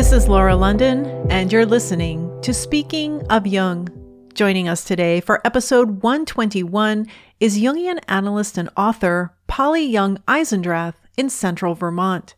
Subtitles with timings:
[0.00, 3.86] This is Laura London, and you're listening to Speaking of Jung.
[4.32, 7.06] Joining us today for episode 121
[7.38, 12.34] is Jungian analyst and author Polly Young Eisendrath in central Vermont.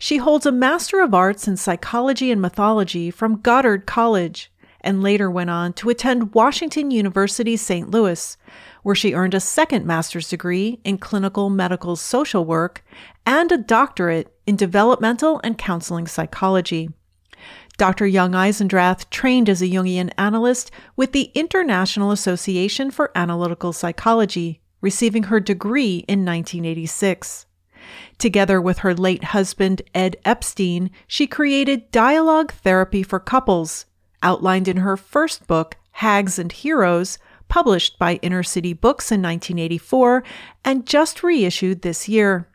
[0.00, 5.30] She holds a Master of Arts in Psychology and Mythology from Goddard College and later
[5.30, 7.90] went on to attend Washington University St.
[7.90, 8.36] Louis,
[8.84, 12.84] where she earned a second master's degree in clinical medical social work
[13.26, 16.88] and a doctorate in developmental and counseling psychology.
[17.76, 18.06] Dr.
[18.06, 25.24] Young Eisendrath trained as a Jungian analyst with the International Association for Analytical Psychology, receiving
[25.24, 27.44] her degree in 1986.
[28.18, 33.84] Together with her late husband, Ed Epstein, she created Dialogue Therapy for Couples,
[34.22, 40.24] outlined in her first book, Hags and Heroes, published by Inner City Books in 1984
[40.64, 42.48] and just reissued this year.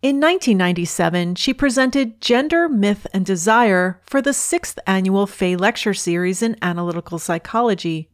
[0.00, 6.40] In 1997, she presented Gender, Myth, and Desire for the sixth annual Fay Lecture Series
[6.40, 8.08] in Analytical Psychology.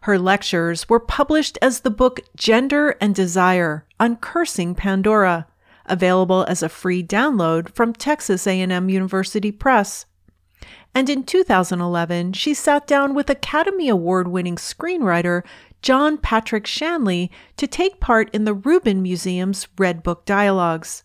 [0.00, 5.46] Her lectures were published as the book Gender and Desire Uncursing Pandora,
[5.86, 10.06] available as a free download from Texas A&M University Press.
[10.92, 15.44] And in 2011, she sat down with Academy Award winning screenwriter
[15.82, 21.04] John Patrick Shanley to take part in the Rubin Museum's Red Book Dialogues.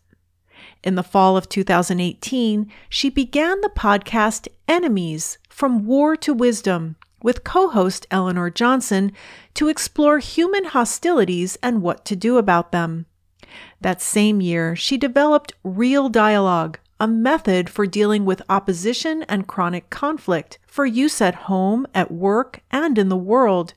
[0.84, 7.45] In the fall of 2018, she began the podcast Enemies From War to Wisdom with
[7.45, 9.14] co host Eleanor Johnson
[9.54, 13.06] to explore human hostilities and what to do about them.
[13.80, 19.89] That same year, she developed Real Dialogue, a method for dealing with opposition and chronic
[19.89, 23.73] conflict for use at home, at work, and in the world.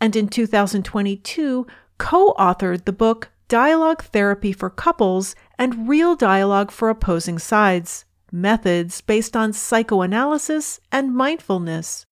[0.00, 1.66] And in 2022,
[1.98, 9.00] co authored the book Dialogue Therapy for Couples and Real Dialogue for Opposing Sides Methods
[9.00, 12.04] based on psychoanalysis and mindfulness.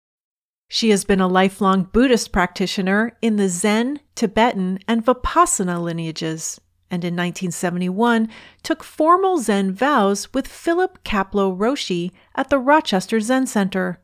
[0.68, 6.58] She has been a lifelong Buddhist practitioner in the Zen, Tibetan, and Vipassana lineages
[6.90, 8.28] and in 1971
[8.62, 14.00] took formal Zen vows with Philip Kapleau Roshi at the Rochester Zen Center.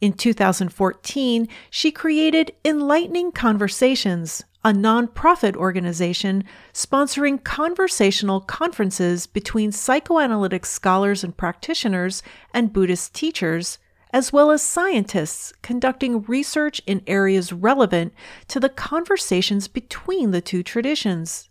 [0.00, 6.42] In 2014, she created Enlightening Conversations, a nonprofit organization
[6.72, 12.22] sponsoring conversational conferences between psychoanalytic scholars and practitioners
[12.54, 13.78] and Buddhist teachers,
[14.10, 18.14] as well as scientists conducting research in areas relevant
[18.48, 21.50] to the conversations between the two traditions.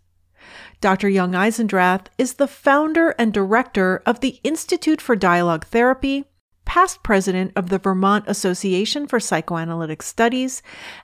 [0.80, 1.08] Dr.
[1.08, 6.24] Young Eisendrath is the founder and director of the Institute for Dialogue Therapy,
[6.64, 10.62] past president of the Vermont Association for Psychoanalytic Studies,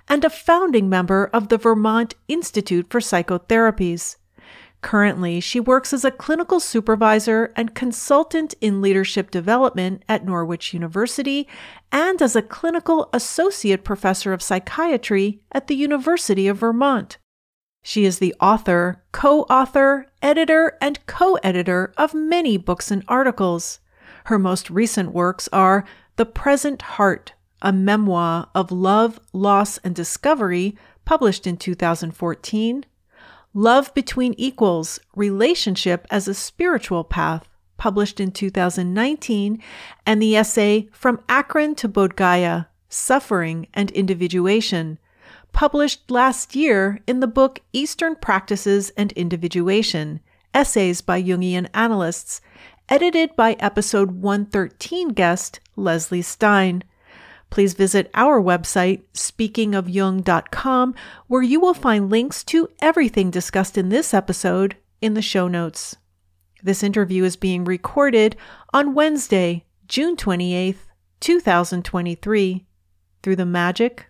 [0.08, 4.16] and a founding member of the Vermont Institute for Psychotherapies.
[4.82, 11.46] Currently, she works as a clinical supervisor and consultant in leadership development at Norwich University
[11.92, 17.18] and as a clinical associate professor of psychiatry at the University of Vermont.
[17.82, 23.79] She is the author, co author, editor, and co editor of many books and articles.
[24.24, 25.84] Her most recent works are
[26.16, 27.32] The Present Heart,
[27.62, 32.84] a memoir of love, loss, and discovery, published in 2014,
[33.52, 39.60] Love Between Equals Relationship as a Spiritual Path, published in 2019,
[40.06, 44.98] and the essay From Akron to Bodh Suffering and Individuation
[45.52, 50.20] published last year in the book Eastern Practices and Individuation
[50.52, 52.40] Essays by Jungian Analysts,
[52.90, 56.82] edited by episode 113 guest Leslie Stein.
[57.48, 60.94] Please visit our website, speakingofjung.com,
[61.28, 65.96] where you will find links to everything discussed in this episode in the show notes.
[66.62, 68.36] This interview is being recorded
[68.72, 70.86] on Wednesday, June 28th,
[71.20, 72.66] 2023,
[73.22, 74.06] through the magic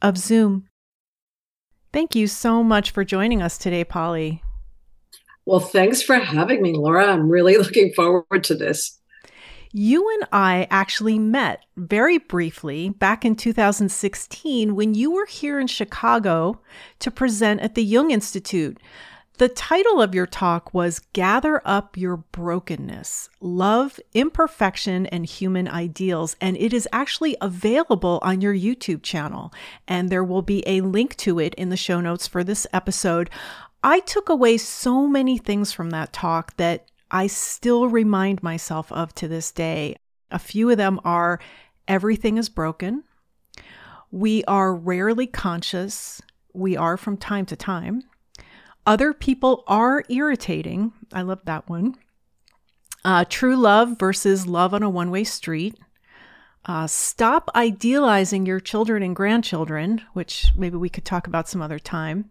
[0.00, 0.66] of Zoom.
[1.92, 4.41] Thank you so much for joining us today, Polly.
[5.44, 7.06] Well, thanks for having me, Laura.
[7.06, 8.98] I'm really looking forward to this.
[9.74, 15.66] You and I actually met very briefly back in 2016 when you were here in
[15.66, 16.60] Chicago
[16.98, 18.78] to present at the Jung Institute.
[19.38, 26.36] The title of your talk was Gather Up Your Brokenness Love, Imperfection, and Human Ideals.
[26.38, 29.52] And it is actually available on your YouTube channel.
[29.88, 33.30] And there will be a link to it in the show notes for this episode.
[33.82, 39.14] I took away so many things from that talk that I still remind myself of
[39.16, 39.96] to this day.
[40.30, 41.40] A few of them are
[41.88, 43.04] everything is broken.
[44.10, 46.22] We are rarely conscious.
[46.52, 48.02] We are from time to time.
[48.86, 50.92] Other people are irritating.
[51.12, 51.96] I love that one.
[53.04, 55.78] uh, True Love versus Love on a One Way Street.
[56.64, 61.80] Uh, stop idealizing your children and grandchildren, which maybe we could talk about some other
[61.80, 62.30] time.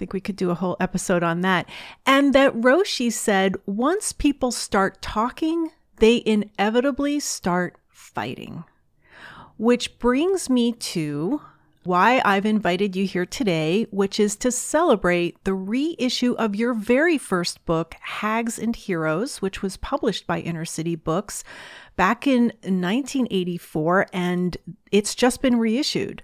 [0.00, 1.68] Think we could do a whole episode on that.
[2.06, 8.64] And that Roshi said once people start talking, they inevitably start fighting.
[9.58, 11.42] Which brings me to
[11.84, 17.18] why I've invited you here today, which is to celebrate the reissue of your very
[17.18, 21.44] first book, Hags and Heroes, which was published by Inner City Books
[21.96, 24.56] back in 1984, and
[24.90, 26.22] it's just been reissued.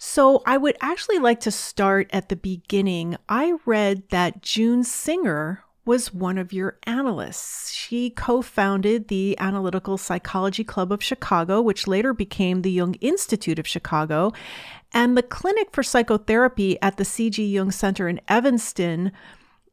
[0.00, 3.16] So, I would actually like to start at the beginning.
[3.28, 7.72] I read that June Singer was one of your analysts.
[7.72, 13.58] She co founded the Analytical Psychology Club of Chicago, which later became the Jung Institute
[13.58, 14.32] of Chicago,
[14.92, 17.44] and the Clinic for Psychotherapy at the C.G.
[17.44, 19.12] Jung Center in Evanston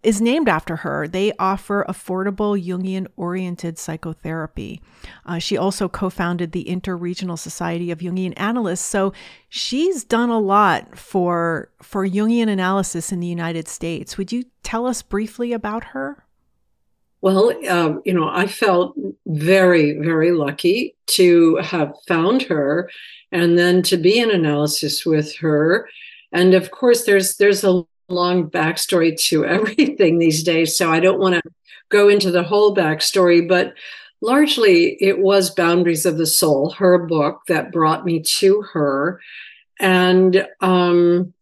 [0.06, 1.08] is named after her.
[1.08, 4.82] They offer affordable Jungian oriented psychotherapy.
[5.26, 8.86] Uh, she also co founded the Interregional Society of Jungian Analysts.
[8.86, 9.14] So
[9.50, 14.18] she's done a lot for, for Jungian analysis in the United States.
[14.18, 16.26] Would you tell us briefly about her?
[17.22, 22.92] Well, um, you know, I felt very, very lucky to have found her
[23.32, 25.90] and then to be in analysis with her.
[26.32, 31.20] And of course, there's there's a long backstory to everything these days, so I don't
[31.20, 31.42] want to
[31.90, 33.74] go into the whole backstory, but
[34.22, 39.22] largely it was Boundaries of the Soul, her book that brought me to her.
[39.80, 41.34] And um,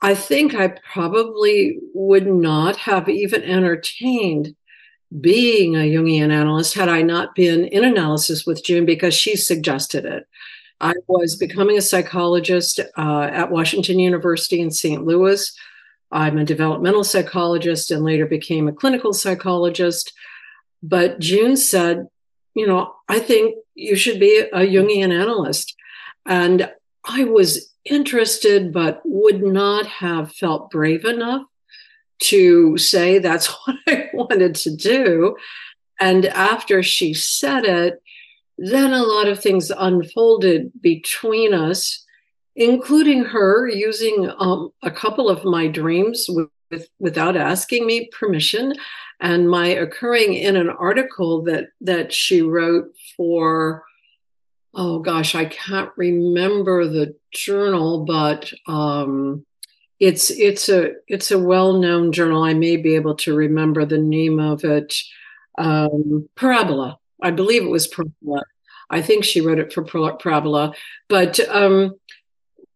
[0.00, 4.54] I think I probably would not have even entertained
[5.20, 10.04] being a Jungian analyst had I not been in analysis with June because she suggested
[10.04, 10.26] it.
[10.80, 15.04] I was becoming a psychologist uh, at Washington University in St.
[15.04, 15.52] Louis
[16.12, 20.12] I'm a developmental psychologist and later became a clinical psychologist.
[20.82, 22.06] But June said,
[22.54, 25.74] you know, I think you should be a Jungian analyst.
[26.26, 26.70] And
[27.04, 31.42] I was interested, but would not have felt brave enough
[32.24, 35.36] to say that's what I wanted to do.
[35.98, 38.02] And after she said it,
[38.58, 42.04] then a lot of things unfolded between us
[42.56, 48.74] including her using um, a couple of my dreams with, with, without asking me permission,
[49.20, 53.84] and my occurring in an article that that she wrote for.
[54.74, 59.44] Oh gosh, I can't remember the journal, but um,
[60.00, 62.42] it's it's a it's a well known journal.
[62.42, 64.94] I may be able to remember the name of it.
[65.58, 68.42] Um, Parabola, I believe it was Parabola.
[68.90, 70.74] I think she wrote it for Parabola,
[71.08, 71.94] but um,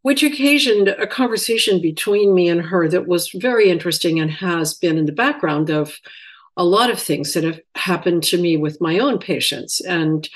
[0.07, 4.97] which occasioned a conversation between me and her that was very interesting and has been
[4.97, 5.99] in the background of
[6.57, 10.29] a lot of things that have happened to me with my own patients and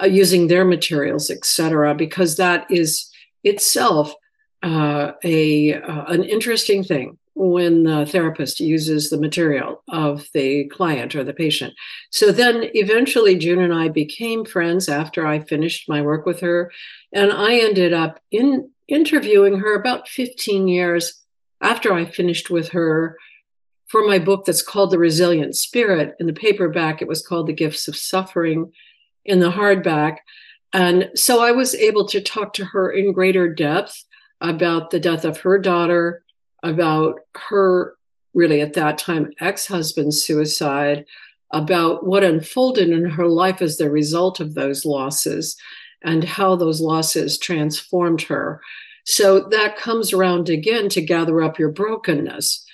[0.00, 1.92] uh, using their materials, etc.
[1.92, 3.10] Because that is
[3.42, 4.14] itself
[4.62, 11.16] uh, a uh, an interesting thing when the therapist uses the material of the client
[11.16, 11.74] or the patient.
[12.10, 16.70] So then eventually June and I became friends after I finished my work with her.
[17.12, 21.22] And I ended up in interviewing her about 15 years
[21.60, 23.16] after I finished with her
[23.86, 26.14] for my book that's called The Resilient Spirit.
[26.18, 28.72] In the paperback, it was called The Gifts of Suffering.
[29.24, 30.18] In the hardback,
[30.72, 34.04] and so I was able to talk to her in greater depth
[34.40, 36.22] about the death of her daughter,
[36.62, 37.96] about her
[38.34, 41.06] really at that time ex husband's suicide,
[41.50, 45.56] about what unfolded in her life as the result of those losses,
[46.02, 48.60] and how those losses transformed her.
[49.04, 52.64] So that comes around again to gather up your brokenness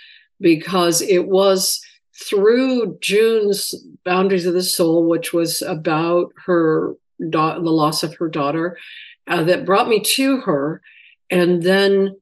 [0.40, 1.80] because it was
[2.14, 3.74] through June's
[4.04, 6.94] Boundaries of the Soul, which was about her
[7.30, 8.78] da- the loss of her daughter,
[9.26, 10.82] uh, that brought me to her.
[11.30, 12.16] And then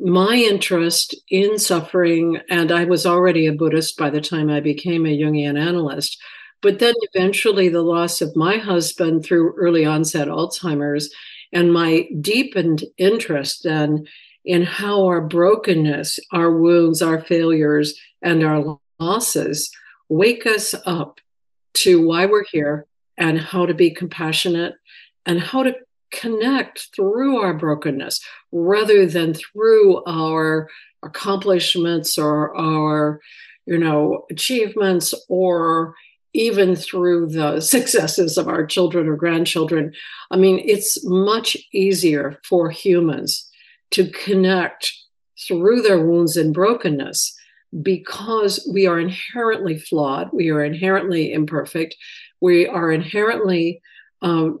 [0.00, 5.06] my interest in suffering, and I was already a Buddhist by the time I became
[5.06, 6.20] a Jungian analyst,
[6.64, 11.14] but then eventually, the loss of my husband through early onset Alzheimer's
[11.52, 14.06] and my deepened interest then
[14.46, 19.70] in how our brokenness, our wounds, our failures, and our losses
[20.08, 21.20] wake us up
[21.74, 22.86] to why we're here
[23.18, 24.74] and how to be compassionate
[25.26, 25.76] and how to
[26.12, 30.70] connect through our brokenness rather than through our
[31.02, 33.20] accomplishments or our
[33.66, 35.94] you know achievements or
[36.34, 39.94] even through the successes of our children or grandchildren.
[40.30, 43.48] I mean, it's much easier for humans
[43.92, 44.92] to connect
[45.46, 47.36] through their wounds and brokenness
[47.82, 51.96] because we are inherently flawed, we are inherently imperfect,
[52.40, 53.80] we are inherently
[54.22, 54.60] um,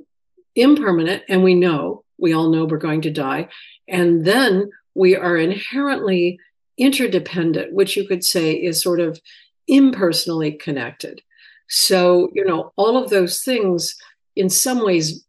[0.56, 3.48] impermanent, and we know, we all know we're going to die.
[3.88, 6.38] And then we are inherently
[6.76, 9.20] interdependent, which you could say is sort of
[9.68, 11.22] impersonally connected.
[11.68, 13.96] So, you know, all of those things
[14.36, 15.24] in some ways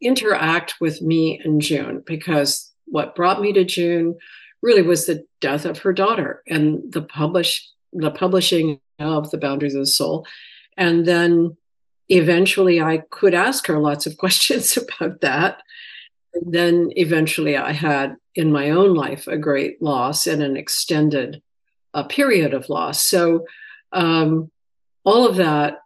[0.00, 4.16] interact with me and June because what brought me to June
[4.62, 9.74] really was the death of her daughter and the publish the publishing of the boundaries
[9.74, 10.26] of the soul.
[10.76, 11.56] And then
[12.08, 15.62] eventually i could ask her lots of questions about that.
[16.34, 21.42] And then eventually i had in my own life a great loss and an extended
[21.94, 23.04] uh, period of loss.
[23.04, 23.46] So
[23.92, 24.50] um,
[25.04, 25.78] all of that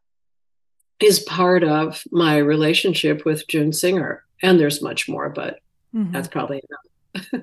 [1.01, 5.61] is part of my relationship with june singer and there's much more but
[5.95, 6.13] mm-hmm.
[6.13, 6.81] that's probably enough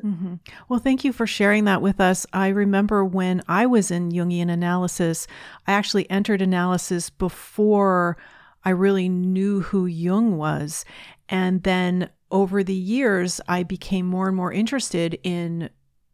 [0.03, 0.35] mm-hmm.
[0.69, 2.27] Well, thank you for sharing that with us.
[2.31, 5.25] I remember when I was in Jungian analysis,
[5.67, 8.17] I actually entered analysis before
[8.63, 10.85] I really knew who Jung was.
[11.29, 15.69] And then over the years, I became more and more interested in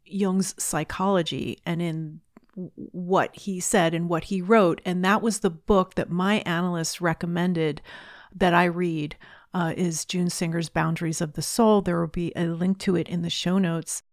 [0.06, 2.22] Jung's psychology and in
[2.76, 4.82] what he said and what he wrote.
[4.86, 7.82] And that was the book that my analyst recommended
[8.34, 9.16] that I read
[9.54, 11.82] uh, is June Singer's Boundaries of the Soul.
[11.82, 14.04] There will be a link to it in the show notes.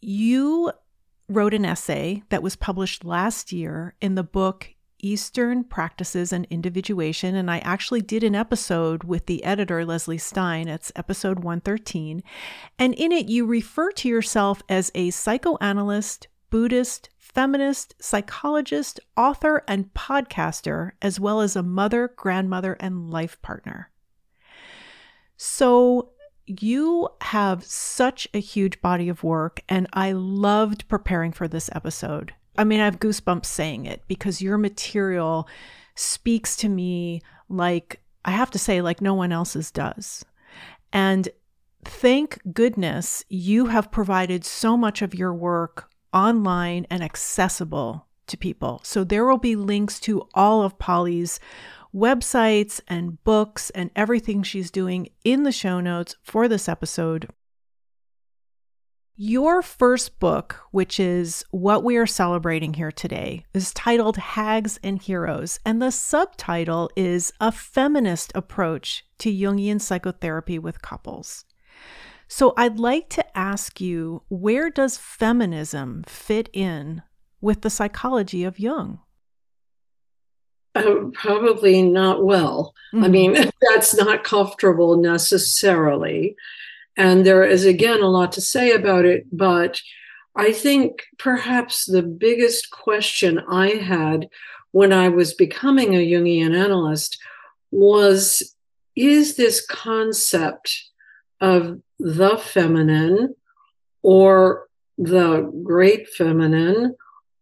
[0.00, 0.72] You
[1.28, 7.34] wrote an essay that was published last year in the book Eastern Practices and Individuation.
[7.34, 10.68] And I actually did an episode with the editor, Leslie Stein.
[10.68, 12.22] It's episode 113.
[12.78, 19.94] And in it, you refer to yourself as a psychoanalyst, Buddhist, feminist, psychologist, author, and
[19.94, 23.90] podcaster, as well as a mother, grandmother, and life partner.
[25.38, 26.10] So
[26.44, 32.34] you have such a huge body of work, and I loved preparing for this episode.
[32.58, 35.48] I mean, I have goosebumps saying it because your material
[35.94, 40.22] speaks to me like I have to say, like no one else's does.
[40.92, 41.30] And
[41.82, 48.80] thank goodness you have provided so much of your work online and accessible to people.
[48.84, 51.40] So there will be links to all of Polly's
[51.94, 57.28] websites and books and everything she's doing in the show notes for this episode.
[59.14, 65.00] Your first book, which is what we are celebrating here today, is titled Hags and
[65.00, 71.44] Heroes, and the subtitle is A Feminist Approach to Jungian Psychotherapy with Couples.
[72.34, 77.02] So I'd like to ask you where does feminism fit in
[77.42, 79.00] with the psychology of Jung?
[80.74, 82.72] Uh, probably not well.
[82.94, 83.04] Mm-hmm.
[83.04, 86.34] I mean, that's not comfortable necessarily.
[86.96, 89.26] And there is, again, a lot to say about it.
[89.30, 89.82] But
[90.34, 94.30] I think perhaps the biggest question I had
[94.70, 97.18] when I was becoming a Jungian analyst
[97.70, 98.56] was
[98.96, 100.82] is this concept
[101.42, 103.34] of the feminine
[104.02, 104.66] or
[104.98, 106.96] the great feminine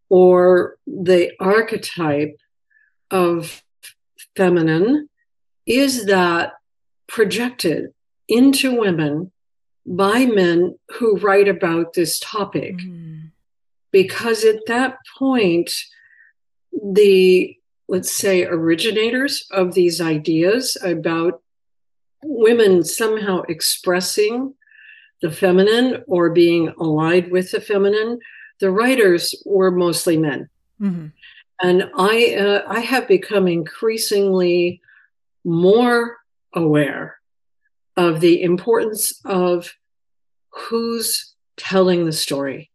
[0.07, 2.37] or the archetype
[3.09, 3.63] of
[4.35, 5.09] feminine
[5.65, 6.53] is that
[7.07, 7.93] projected
[8.27, 9.31] into women
[9.85, 12.77] by men who write about this topic.
[12.77, 13.31] Mm.
[13.91, 15.71] Because at that point,
[16.71, 21.41] the, let's say, originators of these ideas about
[22.23, 24.53] women somehow expressing
[25.21, 28.19] the feminine or being allied with the feminine,
[28.59, 30.49] the writers were mostly men.
[30.79, 31.07] Mm-hmm.
[31.61, 34.81] And I, uh, I have become increasingly
[35.43, 36.17] more
[36.53, 37.17] aware
[37.97, 39.75] of the importance of
[40.49, 42.71] who's telling the story,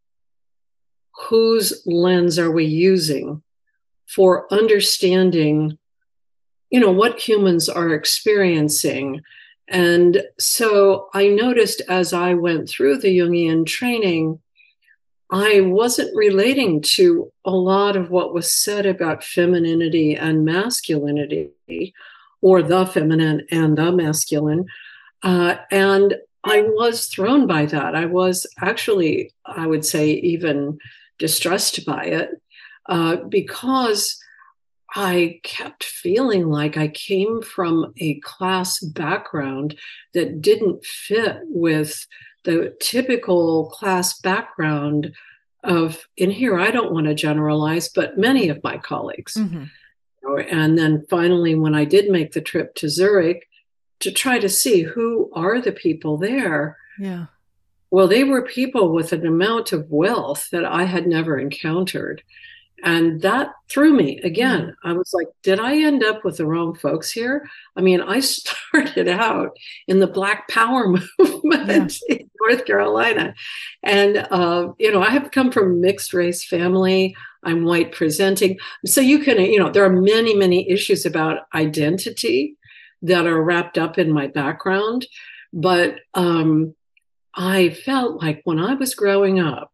[1.28, 3.42] whose lens are we using
[4.06, 5.78] for understanding,
[6.70, 9.23] you know, what humans are experiencing.
[9.68, 14.40] And so I noticed as I went through the Jungian training
[15.30, 21.50] I wasn't relating to a lot of what was said about femininity and masculinity,
[22.40, 24.66] or the feminine and the masculine.
[25.23, 27.96] Uh, and I was thrown by that.
[27.96, 30.78] I was actually, I would say, even
[31.18, 32.40] distressed by it
[32.88, 34.23] uh, because
[34.95, 39.76] I kept feeling like I came from a class background
[40.14, 42.07] that didn't fit with
[42.45, 45.12] the typical class background
[45.64, 49.64] of in here i don't want to generalize but many of my colleagues mm-hmm.
[50.49, 53.49] and then finally when i did make the trip to zurich
[53.99, 57.26] to try to see who are the people there yeah
[57.90, 62.23] Well, they were people with an amount of wealth that I had never encountered.
[62.85, 64.76] And that threw me again.
[64.85, 67.49] I was like, did I end up with the wrong folks here?
[67.75, 69.56] I mean, I started out
[69.88, 72.16] in the Black Power movement yeah.
[72.16, 73.35] in North Carolina.
[73.83, 77.16] And, uh, you know, I have come from a mixed race family.
[77.42, 78.59] I'm white presenting.
[78.85, 82.56] So you can, you know, there are many, many issues about identity
[83.02, 85.06] that are wrapped up in my background.
[85.52, 86.75] But um,
[87.35, 89.73] I felt like when I was growing up,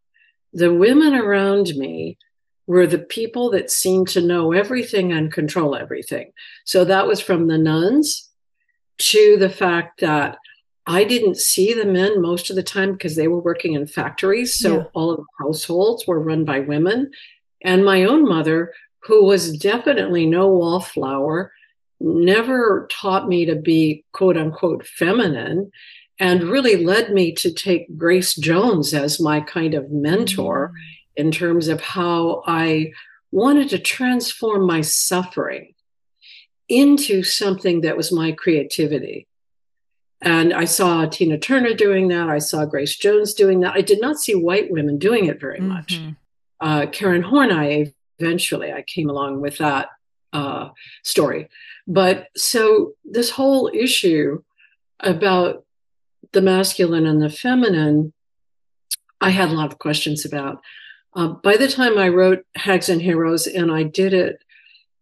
[0.52, 2.18] the women around me
[2.66, 6.33] were the people that seemed to know everything and control everything.
[6.64, 8.28] So that was from the nuns
[8.99, 10.38] to the fact that
[10.87, 14.57] I didn't see the men most of the time because they were working in factories.
[14.57, 14.85] So yeah.
[14.95, 17.11] all of the households were run by women.
[17.62, 18.73] And my own mother,
[19.04, 21.52] who was definitely no wallflower,
[22.00, 25.71] never taught me to be quote unquote feminine
[26.19, 31.01] and really led me to take Grace Jones as my kind of mentor mm-hmm.
[31.16, 32.92] In terms of how I
[33.31, 35.75] wanted to transform my suffering
[36.69, 39.26] into something that was my creativity.
[40.21, 42.28] And I saw Tina Turner doing that.
[42.28, 43.75] I saw Grace Jones doing that.
[43.75, 45.99] I did not see white women doing it very much.
[45.99, 46.11] Mm-hmm.
[46.61, 49.88] Uh, Karen Horney, eventually, I came along with that
[50.33, 50.69] uh,
[51.02, 51.49] story.
[51.88, 54.42] But so this whole issue
[55.00, 55.64] about
[56.31, 58.12] the masculine and the feminine,
[59.21, 60.62] I had a lot of questions about.
[61.14, 64.38] Uh, by the time I wrote Hags and Heroes, and I did it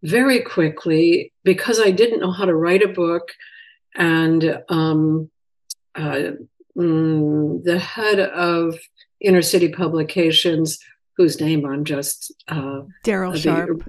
[0.02, 3.30] very quickly because I didn't know how to write a book,
[3.94, 5.30] and um,
[5.94, 6.32] uh,
[6.76, 8.78] mm, the head of
[9.20, 10.78] Inner City Publications,
[11.16, 13.88] whose name I'm just uh, Daryl Sharp.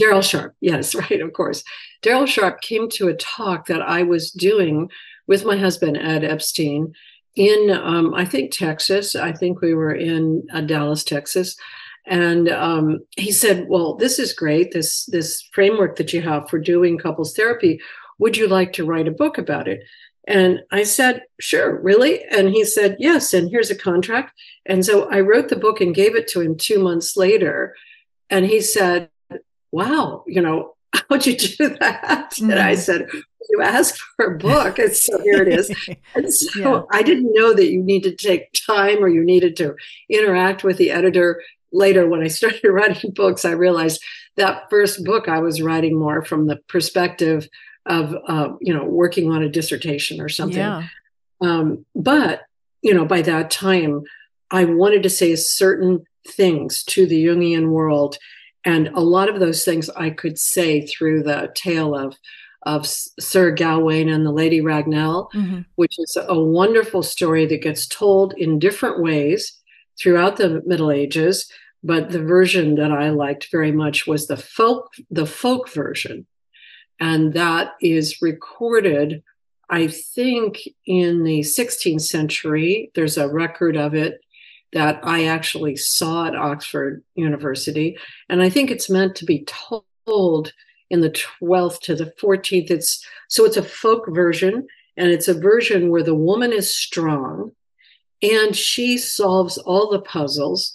[0.00, 1.62] Daryl Sharp, yes, right, of course.
[2.02, 4.90] Daryl Sharp came to a talk that I was doing
[5.26, 6.92] with my husband, Ed Epstein,
[7.36, 9.16] in, um, I think, Texas.
[9.16, 11.56] I think we were in uh, Dallas, Texas.
[12.06, 16.58] And um, he said, Well, this is great, this, this framework that you have for
[16.58, 17.80] doing couples therapy.
[18.18, 19.82] Would you like to write a book about it?
[20.26, 22.24] And I said, Sure, really?
[22.24, 24.32] And he said, Yes, and here's a contract.
[24.66, 27.74] And so I wrote the book and gave it to him two months later.
[28.30, 29.10] And he said,
[29.72, 30.74] wow, you know,
[31.08, 32.32] how'd you do that?
[32.34, 32.50] Mm-hmm.
[32.50, 32.80] And I mm-hmm.
[32.80, 33.08] said,
[33.50, 35.70] you asked for a book, and so here it is.
[36.14, 36.82] And so yeah.
[36.90, 39.74] I didn't know that you needed to take time or you needed to
[40.08, 41.42] interact with the editor.
[41.72, 44.02] Later, when I started writing books, I realized
[44.36, 47.48] that first book I was writing more from the perspective
[47.86, 50.58] of, uh, you know, working on a dissertation or something.
[50.58, 50.86] Yeah.
[51.40, 52.42] Um, but,
[52.82, 54.02] you know, by that time,
[54.50, 58.18] I wanted to say certain things to the Jungian world
[58.64, 62.16] and a lot of those things I could say through the tale of
[62.64, 65.60] of Sir Gawain and the Lady Ragnell, mm-hmm.
[65.76, 69.60] which is a wonderful story that gets told in different ways
[69.98, 71.50] throughout the Middle Ages.
[71.84, 76.26] But the version that I liked very much was the folk the folk version,
[77.00, 79.22] and that is recorded.
[79.68, 84.20] I think in the 16th century, there's a record of it
[84.72, 87.96] that I actually saw at Oxford University.
[88.28, 89.46] And I think it's meant to be
[90.06, 90.52] told
[90.92, 92.70] in the 12th to the 14th.
[92.70, 97.52] It's so it's a folk version, and it's a version where the woman is strong
[98.22, 100.72] and she solves all the puzzles.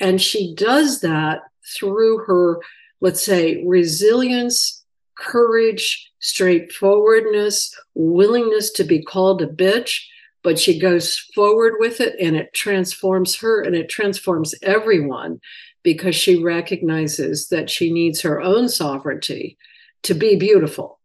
[0.00, 1.40] And she does that
[1.78, 2.60] through her,
[3.00, 4.84] let's say, resilience,
[5.18, 10.00] courage, straightforwardness, willingness to be called a bitch,
[10.42, 15.40] but she goes forward with it and it transforms her and it transforms everyone
[15.86, 19.56] because she recognizes that she needs her own sovereignty
[20.02, 20.98] to be beautiful.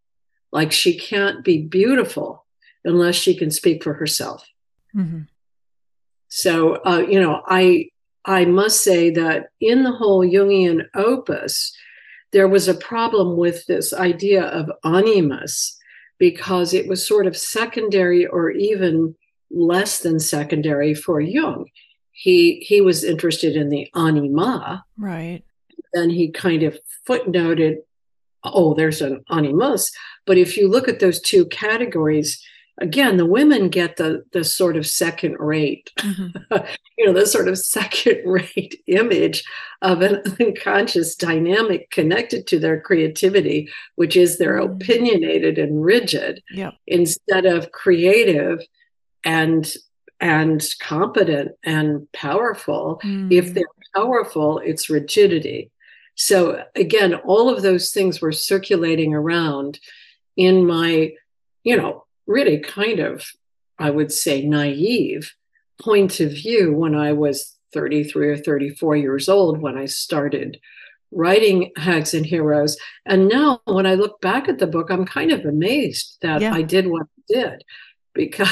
[0.51, 2.47] Like she can't be beautiful
[2.83, 4.43] unless she can speak for herself.
[4.95, 5.21] Mm-hmm.
[6.29, 7.89] So, uh, you know, I
[8.25, 11.77] I must say that in the whole Jungian opus,
[12.31, 15.77] there was a problem with this idea of animus
[16.17, 19.15] because it was sort of secondary or even
[19.51, 21.67] less than secondary for Jung.
[22.21, 24.85] He he was interested in the anima.
[24.95, 25.41] Right.
[25.91, 26.77] Then he kind of
[27.09, 27.77] footnoted,
[28.43, 29.89] oh, there's an animus.
[30.27, 32.39] But if you look at those two categories,
[32.79, 36.57] again, the women get the the sort of second rate, mm-hmm.
[36.95, 39.43] you know, the sort of second rate image
[39.81, 44.75] of an unconscious dynamic connected to their creativity, which is they're mm-hmm.
[44.75, 46.75] opinionated and rigid, yep.
[46.85, 48.59] instead of creative
[49.23, 49.73] and
[50.21, 53.01] and competent and powerful.
[53.03, 53.31] Mm.
[53.31, 55.71] If they're powerful, it's rigidity.
[56.15, 59.79] So again, all of those things were circulating around
[60.37, 61.13] in my,
[61.63, 63.25] you know, really kind of,
[63.79, 65.33] I would say, naive
[65.81, 70.59] point of view when I was 33 or 34 years old when I started
[71.11, 72.77] writing Hags and Heroes.
[73.05, 76.53] And now when I look back at the book, I'm kind of amazed that yeah.
[76.53, 77.63] I did what I did
[78.13, 78.49] because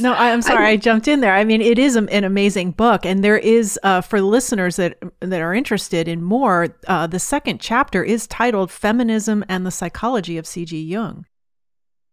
[0.00, 3.06] no i'm sorry I, I, jumped in there i mean it is an amazing book
[3.06, 7.60] and there is uh, for listeners that that are interested in more uh, the second
[7.60, 11.24] chapter is titled feminism and the psychology of cg jung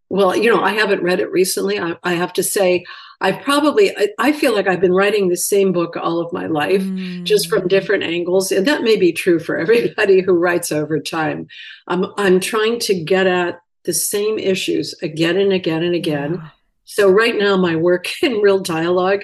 [0.10, 2.86] well you know i haven't read it recently i, I have to say
[3.20, 6.48] i probably I, I, feel like i've been writing the same book all of my
[6.48, 7.24] life mm.
[7.26, 7.70] just from mm.
[7.70, 11.48] different angles and that may be true for everybody who writes over time
[11.88, 16.50] i'm, I'm trying to get at the same issues again and again and again yeah
[16.88, 19.24] so right now, my work in real dialogue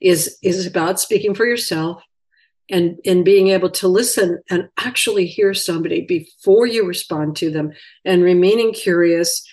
[0.00, 2.02] is is about speaking for yourself
[2.68, 7.70] and and being able to listen and actually hear somebody before you respond to them
[8.04, 9.48] and remaining curious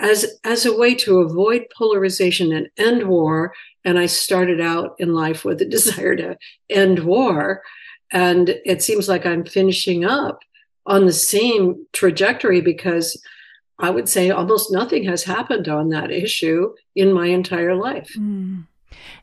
[0.00, 3.54] as as a way to avoid polarization and end war.
[3.84, 6.36] And i started out in life with a desire to
[6.68, 7.62] end war.
[8.10, 10.40] And it seems like i'm finishing up
[10.86, 13.20] on the same trajectory because
[13.78, 18.12] I would say almost nothing has happened on that issue in my entire life.
[18.18, 18.66] Mm.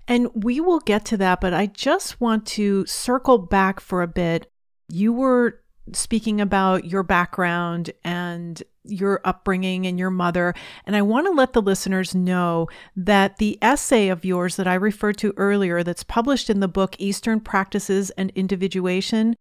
[0.08, 4.08] And we will get to that, but I just want to circle back for a
[4.08, 4.52] bit.
[4.90, 5.62] You were
[5.92, 10.54] speaking about your background and your upbringing and your mother.
[10.86, 14.76] And I want to let the listeners know that the essay of yours that I
[14.76, 19.36] referred to earlier, that's published in the book Eastern Practices and Individuation,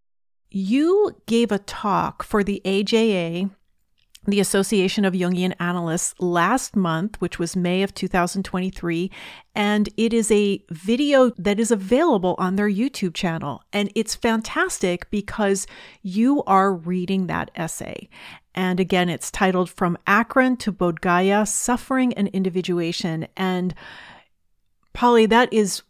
[0.50, 3.50] you gave a talk for the AJA
[4.24, 9.10] the Association of Jungian Analysts last month, which was May of 2023.
[9.54, 13.62] And it is a video that is available on their YouTube channel.
[13.72, 15.66] And it's fantastic because
[16.02, 18.08] you are reading that essay.
[18.54, 23.26] And again, it's titled From Akron to Bodh Suffering and Individuation.
[23.36, 23.74] And
[24.92, 25.82] Polly, that is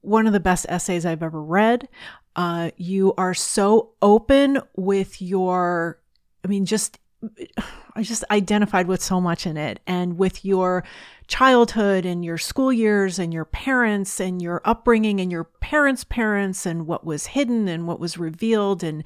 [0.00, 1.88] one of the best essays I've ever read.
[2.36, 5.98] Uh, you are so open with your,
[6.44, 6.98] I mean, just
[7.96, 10.84] I just identified with so much in it and with your
[11.28, 16.66] childhood and your school years and your parents and your upbringing and your parents' parents
[16.66, 19.04] and what was hidden and what was revealed and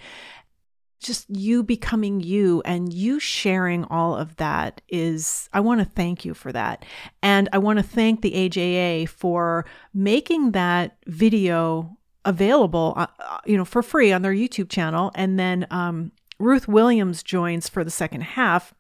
[1.01, 6.25] just you becoming you and you sharing all of that is I want to thank
[6.25, 6.85] you for that.
[7.23, 13.57] And I want to thank the AJA for making that video available uh, uh, you
[13.57, 17.91] know for free on their YouTube channel and then um, Ruth Williams joins for the
[17.91, 18.75] second half.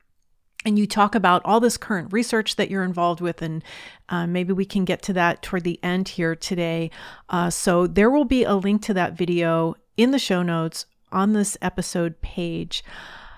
[0.64, 3.62] And you talk about all this current research that you're involved with, and
[4.08, 6.90] uh, maybe we can get to that toward the end here today.
[7.28, 11.32] Uh, so, there will be a link to that video in the show notes on
[11.32, 12.82] this episode page.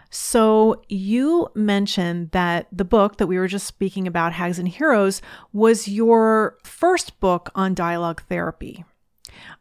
[0.08, 5.20] So, you mentioned that the book that we were just speaking about, Hags and Heroes,
[5.52, 8.86] was your first book on dialogue therapy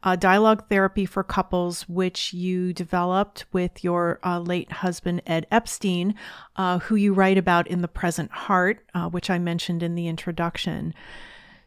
[0.04, 6.16] uh, dialogue therapy for couples, which you developed with your uh, late husband, Ed Epstein,
[6.56, 10.08] uh, who you write about in The Present Heart, uh, which I mentioned in the
[10.08, 10.94] introduction.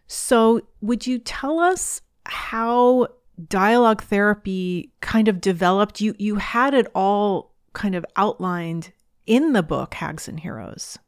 [0.07, 3.09] So, would you tell us how
[3.49, 6.01] dialogue therapy kind of developed?
[6.01, 8.93] You, you had it all kind of outlined
[9.27, 10.99] in the book, Hags and Heroes.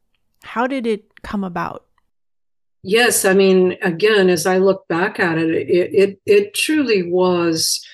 [0.42, 1.86] How did it come about?
[2.84, 7.84] Yes, I mean, again, as I look back at it, it it, it truly was,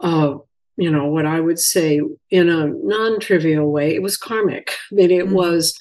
[0.00, 0.34] uh,
[0.76, 2.00] you know, what I would say
[2.30, 3.94] in a non-trivial way.
[3.94, 4.72] It was karmic.
[4.90, 5.34] I mean, it mm-hmm.
[5.34, 5.78] was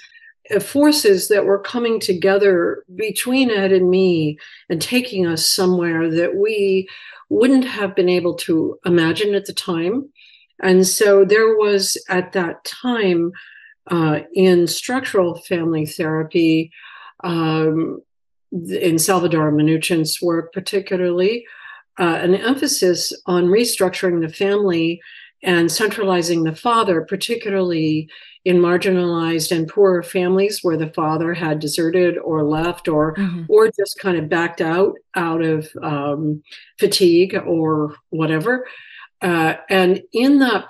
[0.56, 4.38] uh, forces that were coming together between Ed and me
[4.70, 6.88] and taking us somewhere that we
[7.30, 10.10] wouldn't have been able to imagine at the time.
[10.62, 13.32] And so there was at that time
[13.88, 16.72] uh, in structural family therapy,
[17.24, 18.02] um,
[18.52, 21.46] in Salvador Minuchin's work, particularly,
[22.00, 25.02] uh, an emphasis on restructuring the family
[25.44, 28.10] and centralizing the father, particularly
[28.44, 33.44] in marginalized and poorer families where the father had deserted or left or mm-hmm.
[33.48, 36.42] or just kind of backed out out of um,
[36.80, 38.68] fatigue or whatever.
[39.22, 40.68] Uh, and in that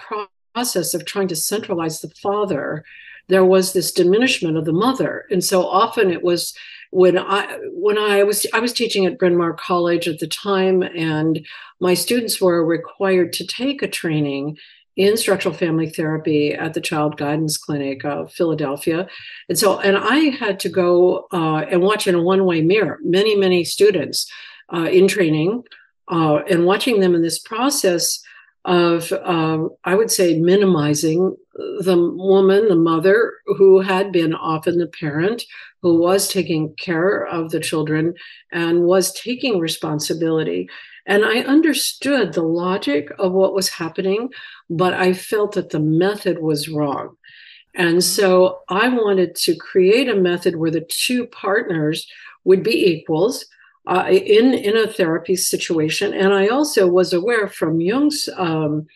[0.54, 2.84] process of trying to centralize the father,
[3.30, 6.54] there was this diminishment of the mother, and so often it was
[6.92, 10.84] when I when I was I was teaching at Bryn Mawr College at the time,
[10.84, 11.46] and
[11.80, 14.58] my students were required to take a training
[14.98, 19.08] in structural family therapy at the Child Guidance Clinic of Philadelphia,
[19.48, 23.00] and so and I had to go uh, and watch in a one way mirror
[23.04, 24.30] many many students
[24.74, 25.64] uh, in training,
[26.10, 28.22] uh, and watching them in this process
[28.66, 34.88] of uh, I would say minimizing the woman, the mother who had been often the
[34.88, 35.44] parent
[35.82, 38.14] who was taking care of the children
[38.52, 40.70] and was taking responsibility.
[41.06, 44.30] And I understood the logic of what was happening,
[44.70, 47.18] but I felt that the method was wrong.
[47.74, 52.08] And so I wanted to create a method where the two partners
[52.44, 53.46] would be equals
[53.88, 56.14] uh, in, in a therapy situation.
[56.14, 58.88] And I also was aware from Jung's um,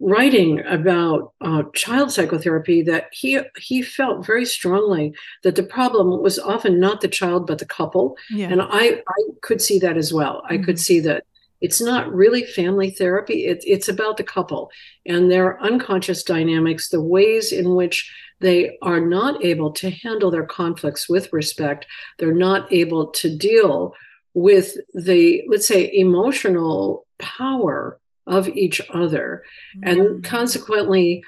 [0.00, 6.38] writing about uh, child psychotherapy that he he felt very strongly that the problem was
[6.38, 8.48] often not the child but the couple yeah.
[8.48, 10.64] and i i could see that as well i mm-hmm.
[10.64, 11.24] could see that
[11.60, 14.70] it's not really family therapy it, it's about the couple
[15.06, 20.46] and their unconscious dynamics the ways in which they are not able to handle their
[20.46, 21.86] conflicts with respect
[22.18, 23.94] they're not able to deal
[24.34, 29.44] with the let's say emotional power of each other.
[29.76, 29.88] Mm-hmm.
[29.88, 31.24] And consequently,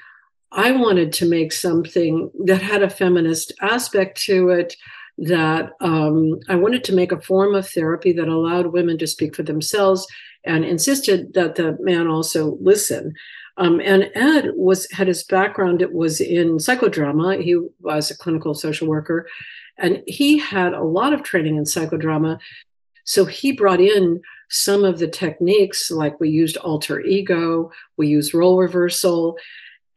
[0.51, 4.75] I wanted to make something that had a feminist aspect to it,
[5.17, 9.35] that um, I wanted to make a form of therapy that allowed women to speak
[9.35, 10.07] for themselves
[10.43, 13.13] and insisted that the man also listen.
[13.57, 15.81] Um, and Ed was had his background.
[15.81, 17.41] It was in psychodrama.
[17.43, 19.27] He was a clinical social worker,
[19.77, 22.39] and he had a lot of training in psychodrama.
[23.03, 28.33] So he brought in some of the techniques, like we used alter ego, we use
[28.33, 29.37] role reversal,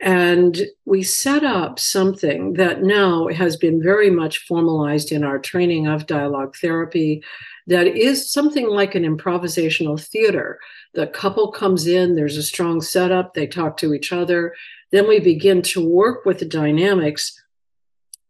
[0.01, 5.87] and we set up something that now has been very much formalized in our training
[5.87, 7.23] of dialogue therapy
[7.67, 10.59] that is something like an improvisational theater.
[10.95, 14.55] The couple comes in, there's a strong setup, they talk to each other.
[14.91, 17.41] Then we begin to work with the dynamics,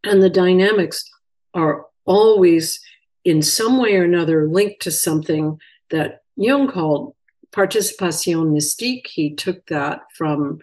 [0.03, 1.09] and the dynamics
[1.53, 2.81] are always
[3.23, 5.57] in some way or another linked to something
[5.91, 7.15] that Jung called
[7.51, 9.07] participation mystique.
[9.07, 10.59] He took that from,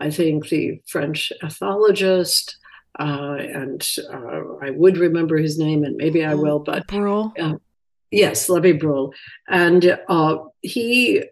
[0.00, 2.56] I think, the French ethologist,
[2.98, 7.32] uh, and uh, I would remember his name, and maybe I will, but Bruhl.
[7.38, 7.54] Uh,
[8.10, 9.14] yes, Lévy Bruhl,
[9.48, 11.24] and uh, he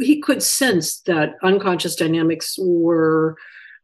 [0.00, 3.36] he could sense that unconscious dynamics were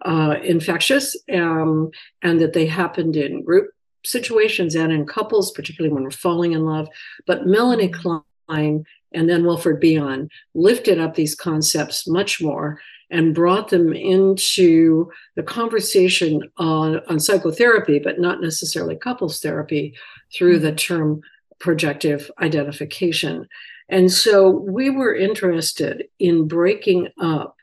[0.04, 1.90] uh, infectious, um,
[2.22, 3.70] and that they happened in group
[4.04, 6.88] situations and in couples, particularly when we're falling in love.
[7.26, 8.18] But Melanie mm-hmm.
[8.48, 15.10] Klein and then Wilfred Bion lifted up these concepts much more and brought them into
[15.36, 19.94] the conversation on, on psychotherapy, but not necessarily couples therapy
[20.34, 21.20] through the term
[21.60, 23.46] projective identification.
[23.88, 27.56] And so we were interested in breaking up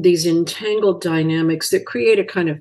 [0.00, 2.60] these entangled dynamics that create a kind of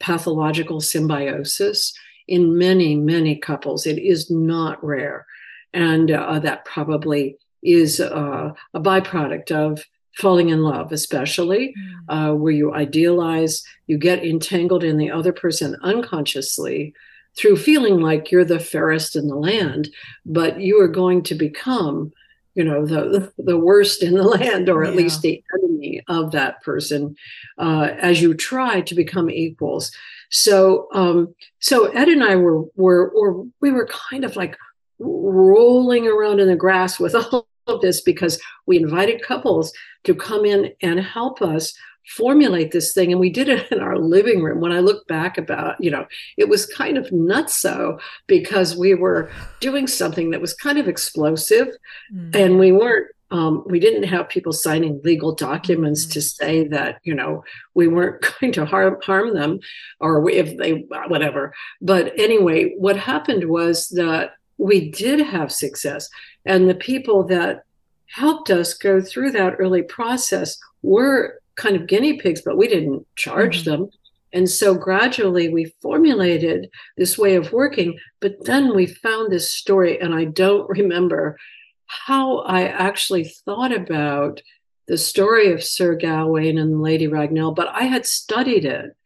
[0.00, 1.92] pathological symbiosis
[2.26, 3.86] in many, many couples.
[3.86, 5.26] It is not rare.
[5.72, 9.84] And uh, that probably is uh, a byproduct of
[10.16, 11.92] falling in love, especially mm.
[12.08, 16.94] uh, where you idealize, you get entangled in the other person unconsciously
[17.36, 19.88] through feeling like you're the fairest in the land,
[20.24, 22.12] but you are going to become,
[22.54, 24.96] you know, the the worst in the land, or at yeah.
[24.96, 27.14] least the enemy of that person,
[27.58, 29.92] uh, as you try to become equals.
[30.30, 34.56] So, um, so Ed and I were were or we were kind of like
[34.98, 39.72] rolling around in the grass with all of this because we invited couples
[40.04, 41.74] to come in and help us
[42.08, 45.36] formulate this thing and we did it in our living room when i look back
[45.36, 46.06] about you know
[46.36, 49.28] it was kind of nutso because we were
[49.58, 51.68] doing something that was kind of explosive
[52.14, 52.34] mm.
[52.34, 56.12] and we weren't um, we didn't have people signing legal documents mm.
[56.12, 57.42] to say that you know
[57.74, 59.58] we weren't going to harm harm them
[59.98, 66.08] or if they whatever but anyway what happened was that we did have success.
[66.44, 67.64] And the people that
[68.08, 73.06] helped us go through that early process were kind of guinea pigs, but we didn't
[73.16, 73.70] charge mm-hmm.
[73.70, 73.90] them.
[74.32, 77.98] And so gradually we formulated this way of working.
[78.20, 81.38] But then we found this story, and I don't remember
[81.86, 84.42] how I actually thought about
[84.88, 88.96] the story of Sir Gawain and Lady Ragnell, but I had studied it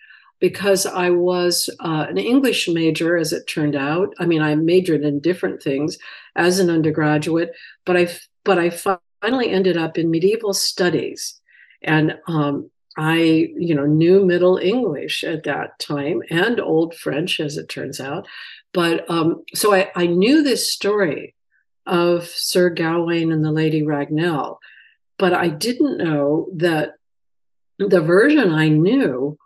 [0.40, 4.14] because I was uh, an English major, as it turned out.
[4.18, 5.98] I mean, I majored in different things
[6.34, 7.52] as an undergraduate,
[7.84, 8.08] but I
[8.44, 11.38] but I finally ended up in medieval studies,
[11.82, 17.56] and um, I, you know, knew Middle English at that time and Old French, as
[17.56, 18.26] it turns out.
[18.72, 21.34] But um, so I, I knew this story
[21.86, 24.58] of Sir Gawain and the Lady Ragnell,
[25.18, 26.94] but I didn't know that
[27.78, 29.38] the version I knew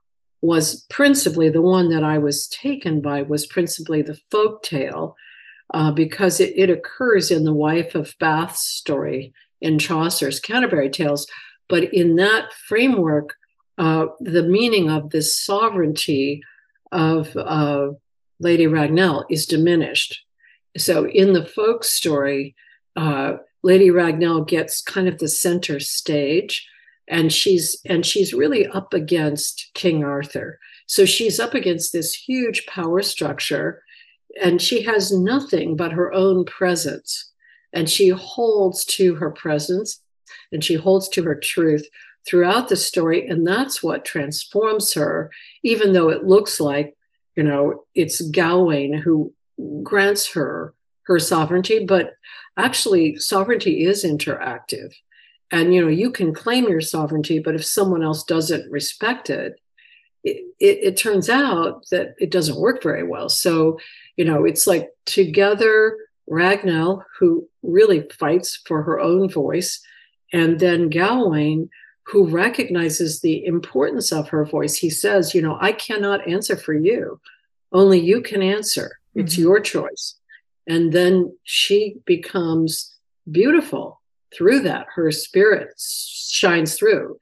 [0.45, 5.17] was principally the one that I was taken by was principally the folk tale
[5.73, 11.27] uh, because it, it, occurs in the wife of Bath's story in Chaucer's Canterbury Tales.
[11.67, 13.37] But in that framework,
[13.79, 16.43] uh, the meaning of this sovereignty
[16.93, 17.93] of uh,
[18.39, 20.27] Lady Ragnell is diminished.
[20.77, 22.55] So in the folk story,
[22.97, 26.69] uh, Lady Ragnell gets kind of the center stage
[27.09, 30.59] and she's and she's really up against King Arthur.
[30.87, 33.83] So she's up against this huge power structure
[34.43, 37.31] and she has nothing but her own presence.
[37.73, 40.01] And she holds to her presence
[40.53, 41.87] and she holds to her truth
[42.27, 45.31] throughout the story and that's what transforms her
[45.63, 46.97] even though it looks like
[47.37, 49.35] you know it's Gawain who
[49.83, 50.75] grants her
[51.07, 51.85] her sovereignty.
[51.85, 52.15] But
[52.57, 54.95] actually sovereignty is interactive
[55.51, 59.61] and you know you can claim your sovereignty but if someone else doesn't respect it
[60.25, 63.29] it, it, it turns out that it doesn't work very well.
[63.29, 63.79] So
[64.17, 69.83] you know it's like together ragnell who really fights for her own voice
[70.33, 71.69] and then gawain
[72.07, 74.77] who recognizes the importance of her voice.
[74.77, 77.21] He says you know i cannot answer for you.
[77.73, 78.99] Only you can answer.
[79.15, 79.43] It's mm-hmm.
[79.43, 80.15] your choice.
[80.67, 82.95] And then she becomes
[83.31, 84.01] beautiful
[84.35, 84.87] through that.
[84.95, 87.19] Her spirit shines through.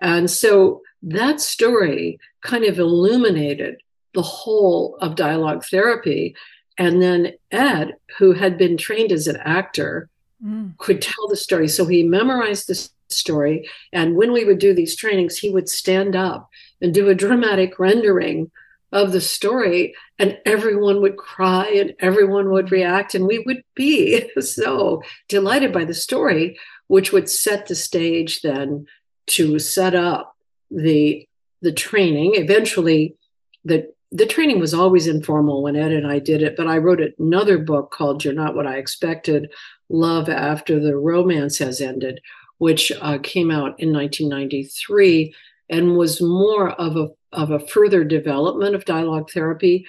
[0.00, 3.76] And so that story kind of illuminated
[4.14, 6.34] the whole of dialogue therapy.
[6.78, 10.08] And then Ed, who had been trained as an actor,
[10.44, 10.76] mm.
[10.78, 11.68] could tell the story.
[11.68, 13.68] So he memorized the story.
[13.92, 16.48] And when we would do these trainings, he would stand up
[16.80, 18.50] and do a dramatic rendering
[18.92, 24.28] of the story and everyone would cry and everyone would react and we would be
[24.40, 28.86] so delighted by the story which would set the stage then
[29.26, 30.36] to set up
[30.70, 31.26] the
[31.62, 32.32] the training.
[32.34, 33.16] Eventually
[33.64, 37.00] the the training was always informal when ed and i did it but i wrote
[37.18, 39.50] another book called you're not what i expected
[39.88, 42.20] love after the romance has ended
[42.58, 45.34] which uh, came out in 1993
[45.70, 49.86] and was more of a of a further development of dialogue therapy.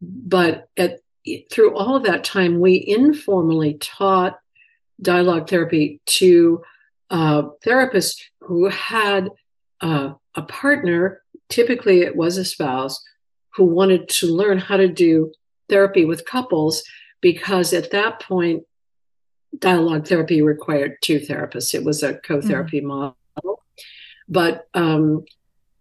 [0.00, 1.00] But at,
[1.50, 4.38] through all of that time, we informally taught
[5.02, 6.62] dialogue therapy to
[7.10, 9.30] uh, therapists who had
[9.80, 13.02] uh, a partner, typically it was a spouse,
[13.54, 15.32] who wanted to learn how to do
[15.68, 16.84] therapy with couples
[17.20, 18.64] because at that point,
[19.58, 21.74] dialogue therapy required two therapists.
[21.74, 22.88] It was a co therapy mm-hmm.
[22.88, 23.16] model.
[24.28, 25.24] But um,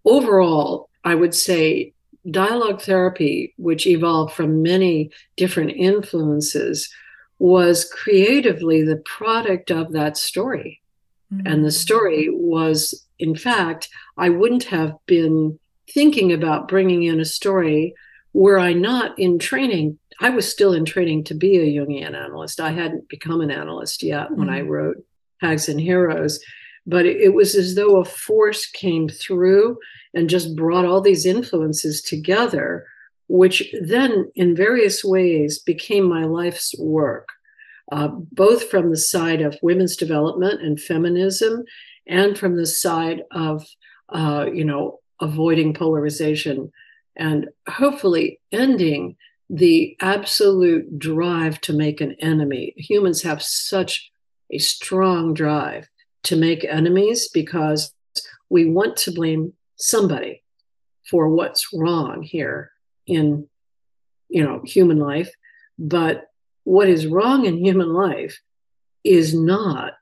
[0.06, 1.94] overall, I would say
[2.30, 6.90] dialogue therapy, which evolved from many different influences,
[7.40, 10.82] was creatively the product of that story.
[11.34, 11.48] Mm-hmm.
[11.48, 17.26] And the story was, in fact, I wouldn't have been thinking about bringing in a
[17.26, 17.94] story
[18.34, 20.00] were I not in training.
[20.20, 22.60] I was still in training to be a Jungian analyst.
[22.60, 24.40] I hadn't become an analyst yet mm-hmm.
[24.40, 24.70] when I mm-hmm.
[24.70, 25.06] wrote
[25.42, 26.40] Hags and Heroes
[26.86, 29.78] but it was as though a force came through
[30.14, 32.86] and just brought all these influences together,
[33.28, 37.30] which then in various ways became my life's work,
[37.92, 41.64] uh, both from the side of women's development and feminism,
[42.06, 43.66] and from the side of,
[44.10, 46.72] uh, you know, avoiding polarization
[47.16, 49.16] and hopefully ending
[49.50, 52.74] the absolute drive to make an enemy.
[52.76, 54.12] Humans have such
[54.50, 55.88] a strong drive
[56.24, 57.94] to make enemies because
[58.50, 60.44] we want to blame somebody
[61.10, 62.72] for what's wrong here
[63.08, 63.48] in
[64.30, 65.32] you know human life.
[65.78, 66.28] But
[66.64, 68.40] what is wrong in human life
[69.04, 69.94] is not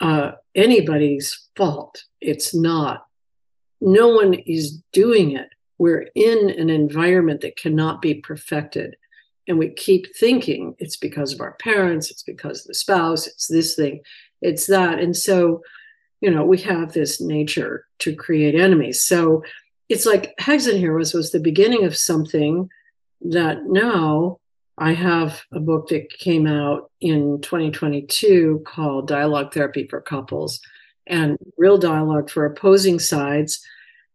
[0.00, 2.04] uh, anybody's fault.
[2.20, 3.06] It's not
[3.80, 5.48] no one is doing it.
[5.78, 8.96] We're in an environment that cannot be perfected.
[9.46, 13.46] And we keep thinking it's because of our parents it's because of the spouse it's
[13.46, 14.00] this thing
[14.44, 15.62] it's that and so
[16.20, 19.42] you know we have this nature to create enemies so
[19.88, 22.70] it's like Hags and Heroes was the beginning of something
[23.20, 24.38] that now
[24.78, 30.60] I have a book that came out in 2022 called Dialogue Therapy for Couples
[31.06, 33.64] and Real Dialogue for Opposing Sides.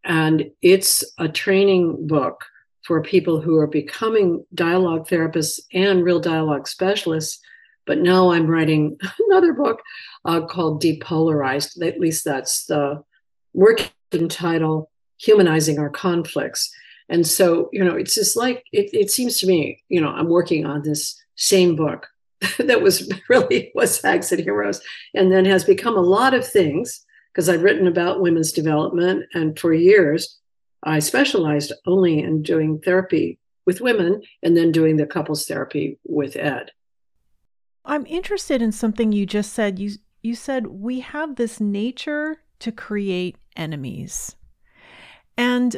[0.04, 2.44] And it's a training book
[2.84, 7.39] for people who are becoming dialogue therapists and real dialogue specialists
[7.90, 9.82] but now I'm writing another book
[10.24, 11.82] uh, called Depolarized.
[11.84, 13.04] At least that's the
[13.54, 16.72] working title, Humanizing Our Conflicts.
[17.10, 20.30] And so, you know, it's just like, it, it seems to me, you know, I'm
[20.30, 22.06] working on this same book
[22.60, 24.82] that was really was Hags and Heroes
[25.16, 29.26] and then has become a lot of things because I've written about women's development.
[29.34, 30.38] And for years,
[30.84, 36.36] I specialized only in doing therapy with women and then doing the couples therapy with
[36.36, 36.70] Ed.
[37.90, 39.80] I'm interested in something you just said.
[39.80, 44.36] You you said we have this nature to create enemies.
[45.38, 45.76] And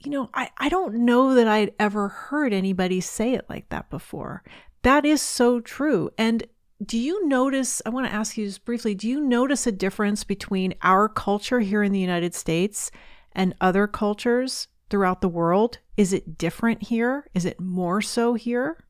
[0.00, 3.88] you know, I, I don't know that I'd ever heard anybody say it like that
[3.88, 4.42] before.
[4.82, 6.10] That is so true.
[6.18, 6.44] And
[6.84, 7.80] do you notice?
[7.86, 11.60] I want to ask you just briefly do you notice a difference between our culture
[11.60, 12.90] here in the United States
[13.30, 15.78] and other cultures throughout the world?
[15.96, 17.28] Is it different here?
[17.32, 18.84] Is it more so here?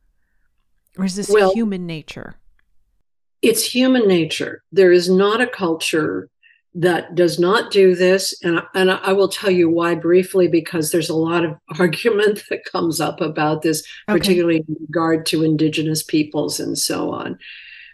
[0.98, 2.36] Or is this well, human nature?
[3.40, 4.62] It's human nature.
[4.72, 6.28] There is not a culture
[6.74, 8.34] that does not do this.
[8.42, 12.64] And, and I will tell you why briefly, because there's a lot of argument that
[12.64, 14.18] comes up about this, okay.
[14.18, 17.38] particularly in regard to indigenous peoples and so on.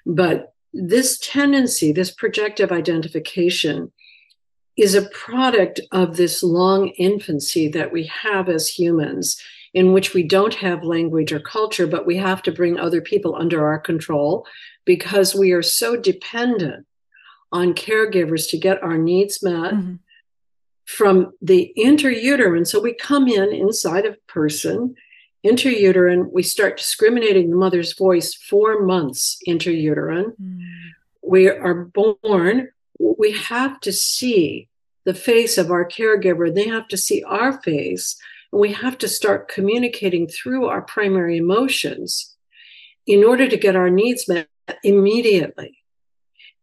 [0.07, 3.93] But this tendency, this projective identification,
[4.77, 9.43] is a product of this long infancy that we have as humans,
[9.75, 13.37] in which we don't have language or culture, but we have to bring other people
[13.37, 14.47] under our control
[14.85, 16.87] because we are so dependent
[17.53, 19.95] on caregivers to get our needs met mm-hmm.
[20.87, 22.67] from the interuterine.
[22.67, 24.95] So we come in inside of person,
[25.45, 30.33] interuterine, we start discriminating the mother's voice four months interuterine.
[30.41, 30.61] Mm.
[31.23, 34.69] We are born, we have to see
[35.05, 38.19] the face of our caregiver, they have to see our face,
[38.53, 42.35] we have to start communicating through our primary emotions
[43.07, 44.49] in order to get our needs met
[44.83, 45.79] immediately.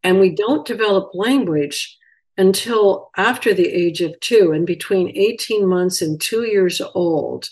[0.03, 1.97] And we don't develop language
[2.38, 4.51] until after the age of two.
[4.51, 7.49] And between 18 months and two years old,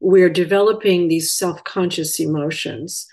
[0.00, 3.06] we're developing these self conscious emotions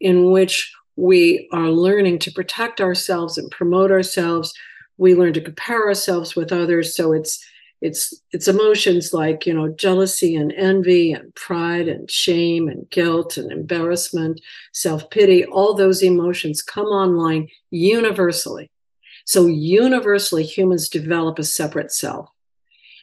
[0.00, 4.52] in which we are learning to protect ourselves and promote ourselves.
[4.98, 6.94] We learn to compare ourselves with others.
[6.94, 7.44] So it's
[7.86, 13.36] it's it's emotions like you know jealousy and envy and pride and shame and guilt
[13.36, 14.40] and embarrassment
[14.72, 18.70] self-pity all those emotions come online universally.
[19.24, 22.28] So universally humans develop a separate self.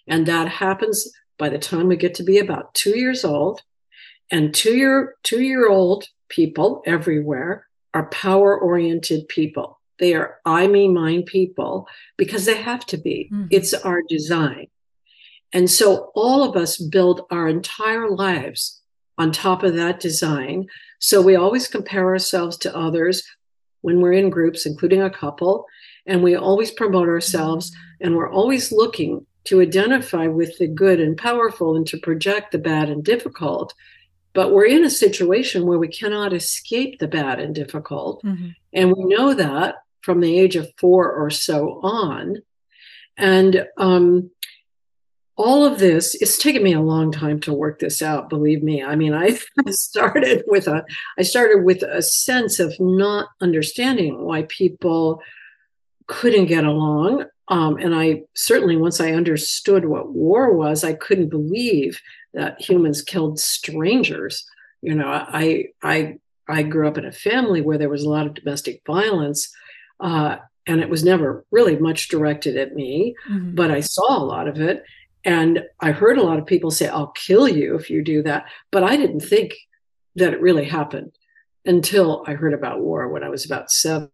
[0.07, 3.61] And that happens by the time we get to be about two years old.
[4.31, 10.67] And two year two year old people everywhere are power oriented people they are I,
[10.67, 11.87] me, mine people
[12.17, 13.29] because they have to be.
[13.31, 13.47] Mm-hmm.
[13.51, 14.67] It's our design.
[15.53, 18.81] And so all of us build our entire lives
[19.17, 20.67] on top of that design.
[20.99, 23.23] So we always compare ourselves to others
[23.81, 25.65] when we're in groups, including a couple,
[26.05, 28.07] and we always promote ourselves mm-hmm.
[28.07, 32.57] and we're always looking to identify with the good and powerful and to project the
[32.57, 33.73] bad and difficult.
[34.33, 38.23] But we're in a situation where we cannot escape the bad and difficult.
[38.23, 38.49] Mm-hmm.
[38.73, 42.37] And we know that from the age of four or so on.
[43.17, 44.31] And um,
[45.35, 48.83] all of this, it's taken me a long time to work this out, believe me.
[48.83, 49.39] I mean, I
[49.69, 50.83] started with a
[51.17, 55.21] I started with a sense of not understanding why people
[56.07, 57.25] couldn't get along.
[57.47, 61.99] Um, and I certainly, once I understood what war was, I couldn't believe
[62.33, 64.45] that humans killed strangers.
[64.81, 68.27] You know, I I I grew up in a family where there was a lot
[68.27, 69.51] of domestic violence,
[69.99, 73.55] uh, and it was never really much directed at me, mm-hmm.
[73.55, 74.83] but I saw a lot of it.
[75.25, 78.45] And I heard a lot of people say, I'll kill you if you do that.
[78.71, 79.55] But I didn't think
[80.15, 81.11] that it really happened
[81.65, 84.09] until I heard about war when I was about seven.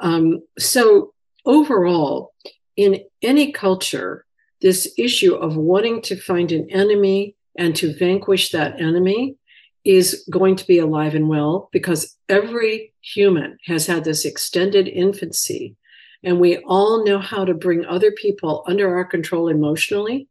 [0.00, 1.14] Um, so,
[1.46, 2.34] overall,
[2.76, 4.24] in any culture,
[4.60, 9.36] this issue of wanting to find an enemy and to vanquish that enemy
[9.84, 15.76] is going to be alive and well because every human has had this extended infancy
[16.24, 20.28] and we all know how to bring other people under our control emotionally.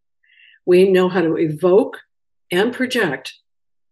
[0.66, 2.00] We know how to evoke
[2.50, 3.34] and project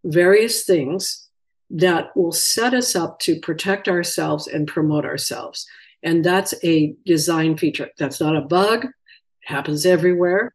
[0.04, 1.28] various things
[1.70, 5.68] that will set us up to protect ourselves and promote ourselves.
[6.02, 7.90] And that's a design feature.
[7.98, 8.86] That's not a bug.
[8.86, 8.92] It
[9.44, 10.54] happens everywhere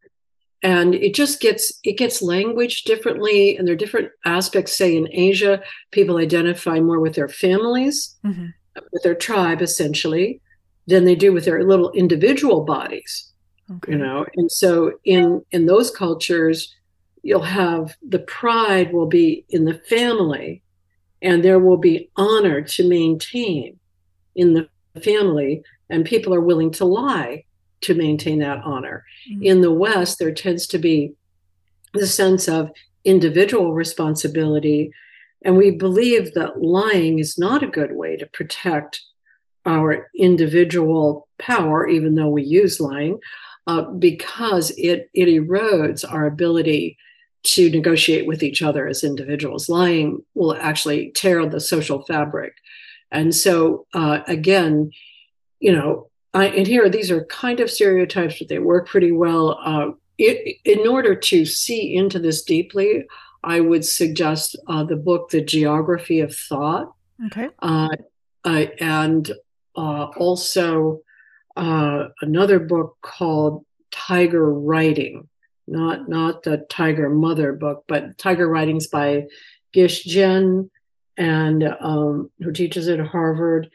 [0.65, 5.07] and it just gets it gets language differently and there are different aspects say in
[5.13, 5.63] asia
[5.93, 8.47] people identify more with their families mm-hmm.
[8.91, 10.41] with their tribe essentially
[10.89, 13.31] than they do with their little individual bodies
[13.71, 13.93] okay.
[13.93, 16.75] you know and so in in those cultures
[17.23, 20.63] you'll have the pride will be in the family
[21.23, 23.79] and there will be honor to maintain
[24.35, 24.69] in the
[25.03, 27.45] family and people are willing to lie
[27.85, 29.05] to maintain that honor.
[29.31, 29.43] Mm-hmm.
[29.43, 31.15] In the West, there tends to be
[31.93, 32.71] the sense of
[33.05, 34.91] individual responsibility.
[35.45, 39.03] And we believe that lying is not a good way to protect
[39.67, 43.19] our individual power, even though we use lying,
[43.67, 46.99] uh, because it, it erodes our ability
[47.45, 49.69] to negotiate with each other as individuals.
[49.69, 52.55] Lying will actually tear the social fabric.
[53.11, 54.91] And so, uh, again,
[55.61, 59.59] you know, I, and here, these are kind of stereotypes, but they work pretty well.
[59.65, 63.05] Uh, it, in order to see into this deeply,
[63.45, 66.93] I would suggest uh, the book, The Geography of Thought.
[67.27, 67.49] Okay.
[67.61, 67.89] Uh,
[68.45, 69.31] uh, and
[69.77, 71.03] uh, also
[71.57, 75.29] uh, another book called Tiger Writing,
[75.69, 79.27] not not the Tiger Mother book, but Tiger Writings by
[79.73, 80.71] Gish Jen,
[81.17, 83.71] and um, who teaches at Harvard,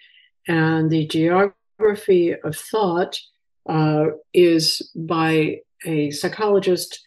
[0.47, 3.19] and the geography of thought
[3.67, 7.05] uh, is by a psychologist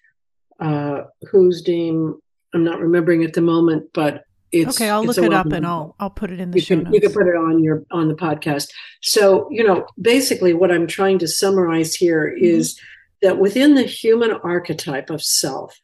[0.61, 2.21] uh, whose name
[2.55, 4.91] I'm not remembering at the moment, but it's okay.
[4.91, 6.85] I'll it's look it up and I'll I'll put it in the you show can,
[6.85, 6.95] notes.
[6.95, 8.69] You can put it on your on the podcast.
[9.01, 12.45] So you know, basically, what I'm trying to summarize here mm-hmm.
[12.45, 12.79] is
[13.23, 15.81] that within the human archetype of self,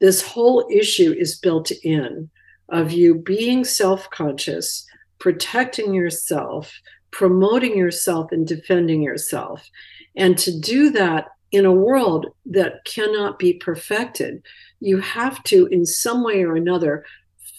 [0.00, 2.30] this whole issue is built in
[2.68, 4.84] of you being self conscious,
[5.18, 6.72] protecting yourself,
[7.14, 9.70] promoting yourself, and defending yourself.
[10.16, 14.42] And to do that in a world that cannot be perfected,
[14.80, 17.04] you have to, in some way or another,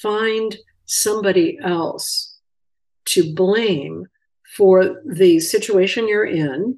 [0.01, 2.37] find somebody else
[3.05, 4.07] to blame
[4.57, 6.77] for the situation you're in.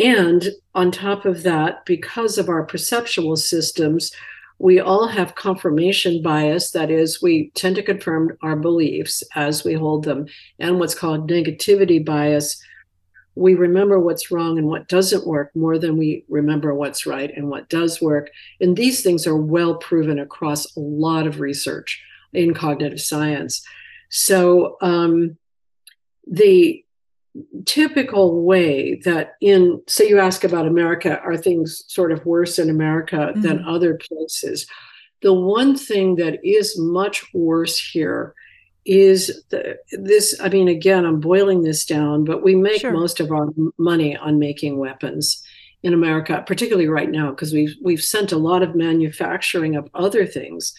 [0.00, 4.10] And on top of that, because of our perceptual systems,
[4.58, 6.70] we all have confirmation bias.
[6.70, 10.26] That is, we tend to confirm our beliefs as we hold them,
[10.58, 12.62] and what's called negativity bias.
[13.36, 17.48] We remember what's wrong and what doesn't work more than we remember what's right and
[17.48, 18.30] what does work.
[18.60, 22.00] And these things are well proven across a lot of research
[22.32, 23.64] in cognitive science.
[24.08, 25.36] So, um,
[26.26, 26.83] the
[27.66, 32.70] typical way that in say you ask about america are things sort of worse in
[32.70, 33.40] america mm-hmm.
[33.42, 34.66] than other places
[35.22, 38.34] the one thing that is much worse here
[38.84, 42.92] is the, this i mean again i'm boiling this down but we make sure.
[42.92, 45.42] most of our money on making weapons
[45.82, 50.24] in america particularly right now because we've we've sent a lot of manufacturing of other
[50.24, 50.72] things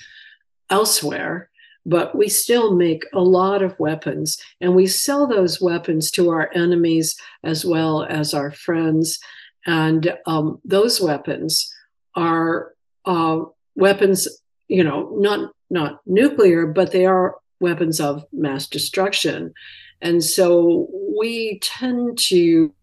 [0.70, 1.50] elsewhere
[1.86, 6.50] but we still make a lot of weapons and we sell those weapons to our
[6.54, 9.20] enemies as well as our friends.
[9.66, 11.74] And um, those weapons
[12.16, 12.74] are
[13.06, 13.42] uh,
[13.76, 14.28] weapons,
[14.68, 19.54] you know, not not nuclear, but they are weapons of mass destruction.
[20.02, 22.74] And so we tend to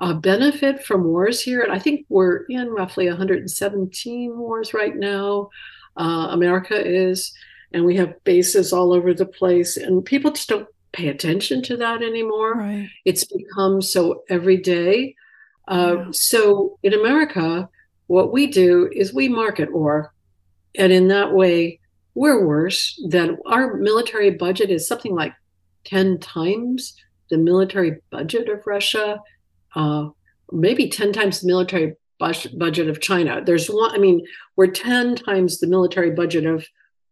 [0.00, 1.62] uh, benefit from wars here.
[1.62, 5.50] And I think we're in roughly 117 wars right now.
[5.96, 7.32] Uh, America is
[7.72, 11.76] and we have bases all over the place and people just don't pay attention to
[11.76, 12.88] that anymore right.
[13.04, 15.14] it's become so everyday
[15.68, 16.06] uh, yeah.
[16.12, 17.68] so in america
[18.06, 20.12] what we do is we market war
[20.76, 21.78] and in that way
[22.14, 25.34] we're worse than our military budget is something like
[25.84, 26.94] 10 times
[27.30, 29.20] the military budget of russia
[29.74, 30.08] uh,
[30.50, 35.58] maybe 10 times the military budget of china there's one i mean we're 10 times
[35.58, 36.66] the military budget of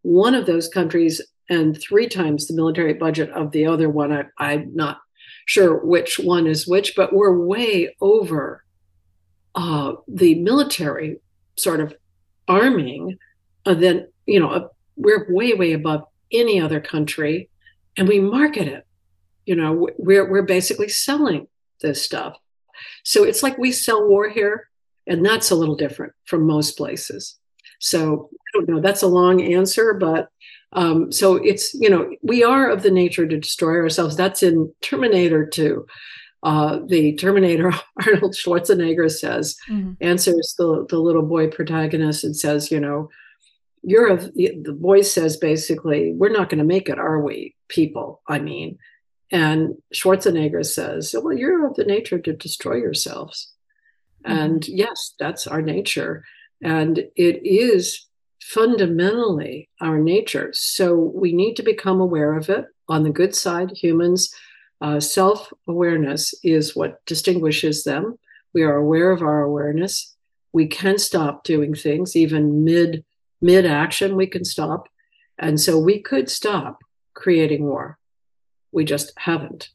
[0.06, 4.12] one of those countries and three times the military budget of the other one.
[4.12, 5.00] I, I'm not
[5.46, 8.62] sure which one is which, but we're way over
[9.56, 11.18] uh, the military
[11.56, 11.92] sort of
[12.46, 13.18] arming.
[13.64, 17.50] Uh, then you know uh, we're way way above any other country,
[17.96, 18.86] and we market it.
[19.44, 21.48] You know we're we're basically selling
[21.82, 22.36] this stuff.
[23.02, 24.68] So it's like we sell war here,
[25.08, 27.38] and that's a little different from most places.
[27.80, 28.80] So I don't know.
[28.80, 30.28] That's a long answer, but
[30.72, 34.16] um, so it's you know we are of the nature to destroy ourselves.
[34.16, 35.86] That's in Terminator 2.
[36.42, 37.72] Uh, the Terminator
[38.06, 39.92] Arnold Schwarzenegger says mm-hmm.
[40.00, 43.08] answers the the little boy protagonist and says, you know,
[43.82, 48.20] you're of the boy says basically, we're not going to make it, are we, people?
[48.28, 48.78] I mean,
[49.30, 53.52] and Schwarzenegger says, well, you're of the nature to destroy yourselves.
[54.26, 54.38] Mm-hmm.
[54.38, 56.24] And yes, that's our nature.
[56.62, 58.06] And it is
[58.40, 60.50] fundamentally our nature.
[60.52, 62.66] So we need to become aware of it.
[62.88, 64.32] On the good side, humans,
[64.80, 68.18] uh, self awareness is what distinguishes them.
[68.54, 70.14] We are aware of our awareness.
[70.52, 73.04] We can stop doing things, even mid
[73.40, 74.88] mid action, we can stop.
[75.38, 76.78] And so we could stop
[77.14, 77.98] creating war.
[78.72, 79.70] We just haven't.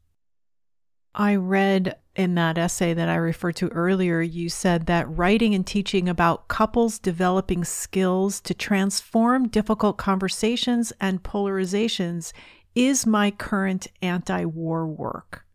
[1.14, 5.66] I read in that essay that I referred to earlier, you said that writing and
[5.66, 12.34] teaching about couples developing skills to transform difficult conversations and polarizations
[12.76, 15.46] is my current anti war work.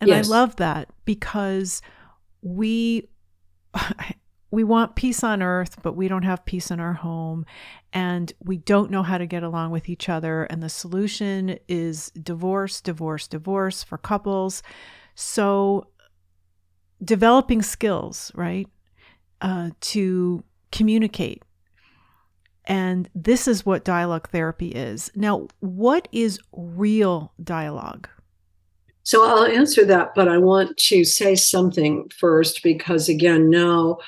[0.00, 0.26] And yes.
[0.26, 1.82] I love that because
[2.42, 3.08] we.
[4.50, 7.46] we want peace on earth, but we don't have peace in our home.
[7.92, 10.44] And we don't know how to get along with each other.
[10.44, 14.62] And the solution is divorce, divorce, divorce for couples.
[15.14, 15.88] So,
[17.02, 18.68] developing skills, right,
[19.40, 21.42] uh, to communicate
[22.64, 25.10] And this is what dialogue therapy is.
[25.16, 28.08] Now, what is real dialogue?
[29.02, 33.98] So I'll answer that, but I want to say something first because, again, now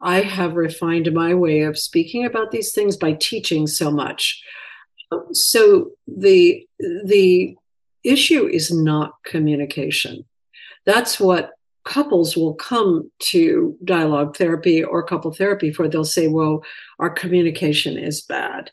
[0.00, 4.42] I have refined my way of speaking about these things by teaching so much.
[5.32, 6.66] So the
[7.04, 7.56] the
[8.02, 10.24] issue is not communication.
[10.86, 11.52] That's what
[11.84, 15.88] couples will come to dialogue therapy or couple therapy for.
[15.88, 16.62] They'll say, well,
[16.98, 18.70] our communication is bad.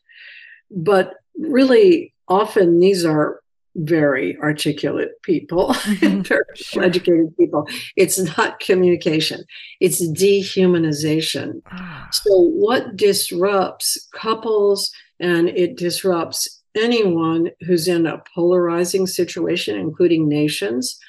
[0.70, 3.42] But really, often these are
[3.78, 6.22] very articulate people, mm-hmm.
[6.22, 6.84] very sure.
[6.84, 7.68] educated people.
[7.96, 9.44] It's not communication,
[9.80, 11.62] it's dehumanization.
[11.72, 12.10] Ah.
[12.12, 21.00] So, what disrupts couples and it disrupts anyone who's in a polarizing situation, including nations,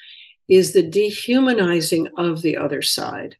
[0.47, 3.35] is the dehumanizing of the other side.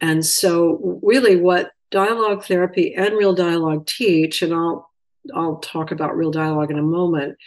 [0.00, 4.90] And so, really, what dialogue therapy and real dialogue teach, and I'll
[5.34, 7.38] I'll talk about real dialogue in a moment,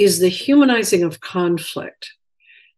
[0.00, 2.14] is the humanizing of conflict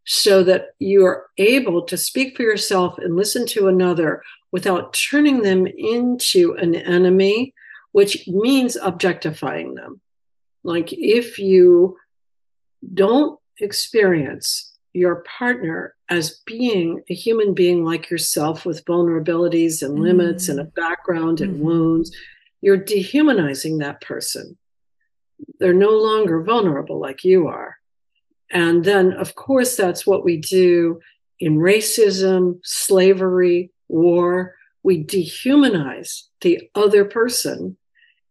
[0.04, 5.42] so that you are able to speak for yourself and listen to another without turning
[5.42, 7.54] them into an enemy,
[7.92, 10.00] which means objectifying them.
[10.64, 11.96] Like if you
[12.92, 20.48] don't experience your partner as being a human being like yourself with vulnerabilities and limits
[20.48, 20.58] mm-hmm.
[20.58, 21.64] and a background and mm-hmm.
[21.64, 22.14] wounds,
[22.60, 24.58] you're dehumanizing that person.
[25.58, 27.76] They're no longer vulnerable like you are.
[28.50, 31.00] And then, of course, that's what we do
[31.40, 34.54] in racism, slavery, war.
[34.82, 37.76] We dehumanize the other person.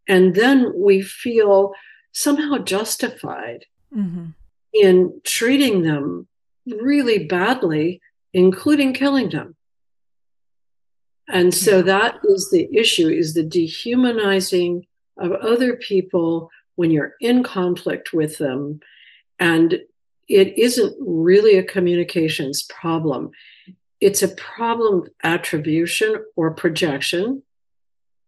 [0.08, 1.74] And then we feel
[2.12, 4.28] somehow justified mm-hmm.
[4.74, 6.28] in treating them
[6.68, 8.02] really badly,
[8.34, 9.56] including killing them.
[11.28, 14.86] And so that is the issue is the dehumanizing
[15.18, 18.80] of other people when you're in conflict with them.
[19.40, 19.80] And
[20.28, 23.32] it isn't really a communications problem.
[24.00, 27.44] It's a problem of attribution or projection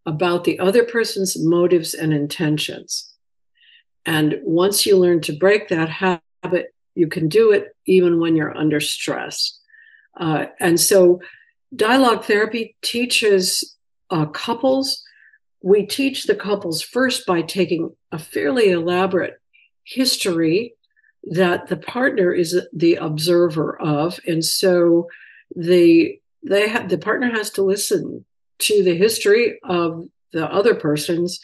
[0.06, 3.14] about the other person's motives and intentions.
[4.06, 8.56] And once you learn to break that habit, you can do it even when you're
[8.56, 9.60] under stress.
[10.20, 11.22] Uh, and so,
[11.76, 13.76] dialogue therapy teaches
[14.10, 15.03] uh, couples.
[15.64, 19.39] We teach the couples first by taking a fairly elaborate
[19.84, 20.76] history
[21.24, 25.07] that the partner is the observer of, and so
[25.55, 28.26] the they the partner has to listen
[28.59, 31.39] to the history of the other person's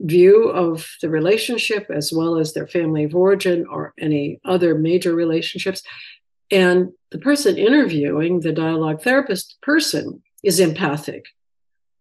[0.00, 5.14] view of the relationship as well as their family of origin or any other major
[5.14, 5.82] relationships.
[6.50, 11.24] And the person interviewing, the dialogue therapist person, is empathic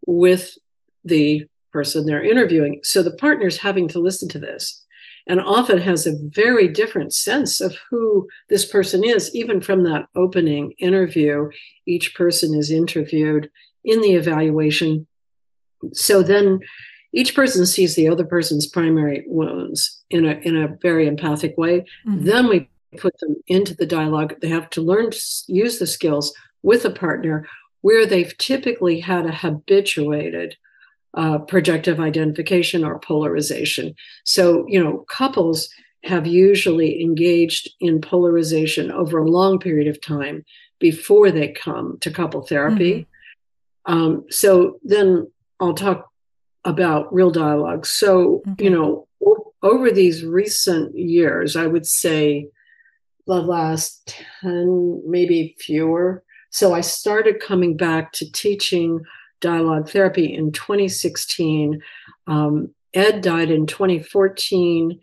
[0.05, 0.57] with
[1.05, 2.79] the person they're interviewing.
[2.83, 4.85] So the partner's having to listen to this
[5.27, 10.07] and often has a very different sense of who this person is, even from that
[10.15, 11.49] opening interview.
[11.85, 13.49] Each person is interviewed
[13.83, 15.07] in the evaluation.
[15.93, 16.59] So then
[17.13, 21.85] each person sees the other person's primary wounds in a in a very empathic way.
[22.07, 22.25] Mm-hmm.
[22.25, 24.35] Then we put them into the dialogue.
[24.41, 27.47] They have to learn to use the skills with a partner
[27.81, 30.57] where they've typically had a habituated
[31.15, 33.95] uh, projective identification or polarization.
[34.23, 35.69] So, you know, couples
[36.03, 40.45] have usually engaged in polarization over a long period of time
[40.79, 43.07] before they come to couple therapy.
[43.87, 43.93] Mm-hmm.
[43.93, 46.09] Um, so then I'll talk
[46.63, 47.85] about real dialogue.
[47.85, 48.65] So, okay.
[48.65, 49.07] you know,
[49.63, 52.49] over these recent years, I would say
[53.25, 56.23] the last 10, maybe fewer.
[56.51, 59.03] So I started coming back to teaching
[59.41, 61.81] dialogue therapy in 2016.
[62.27, 64.99] Um, Ed died in 2014.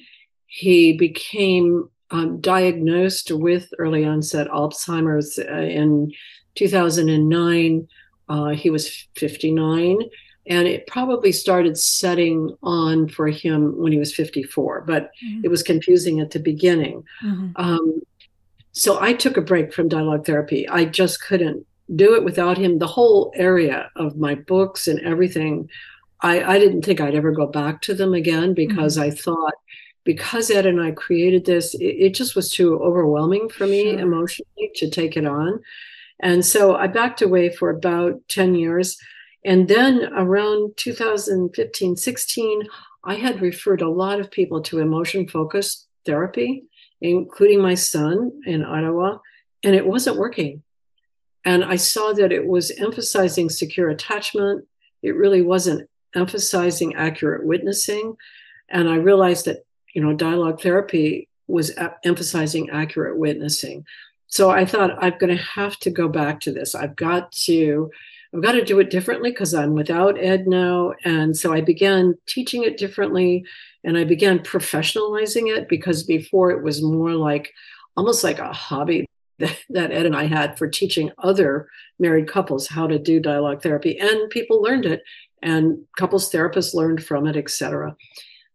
[0.46, 6.12] He became um, diagnosed with early onset Alzheimer's uh, in
[6.54, 7.88] 2009.
[8.28, 9.98] Uh, he was 59
[10.46, 15.42] and it probably started setting on for him when he was 54 but mm-hmm.
[15.44, 17.50] it was confusing at the beginning mm-hmm.
[17.56, 18.00] um,
[18.72, 22.78] so i took a break from dialogue therapy i just couldn't do it without him
[22.78, 25.68] the whole area of my books and everything
[26.20, 29.10] i, I didn't think i'd ever go back to them again because mm-hmm.
[29.10, 29.54] i thought
[30.04, 34.00] because ed and i created this it, it just was too overwhelming for me sure.
[34.00, 35.60] emotionally to take it on
[36.20, 38.96] and so i backed away for about 10 years
[39.44, 42.62] and then around 2015, 16,
[43.04, 46.64] I had referred a lot of people to emotion focused therapy,
[47.00, 49.18] including my son in Ottawa,
[49.64, 50.62] and it wasn't working.
[51.44, 54.66] And I saw that it was emphasizing secure attachment.
[55.02, 58.16] It really wasn't emphasizing accurate witnessing.
[58.68, 59.64] And I realized that,
[59.94, 61.72] you know, dialogue therapy was
[62.04, 63.84] emphasizing accurate witnessing.
[64.28, 66.74] So I thought I'm going to have to go back to this.
[66.74, 67.90] I've got to
[68.34, 70.94] I've got to do it differently because I'm without Ed now.
[71.04, 73.44] And so I began teaching it differently
[73.84, 77.52] and I began professionalizing it because before it was more like
[77.94, 79.06] almost like a hobby
[79.38, 81.68] that, Ed and I had for teaching other
[81.98, 83.98] married couples how to do dialogue therapy.
[83.98, 85.02] And people learned it
[85.42, 87.96] and couples therapists learned from it, etc.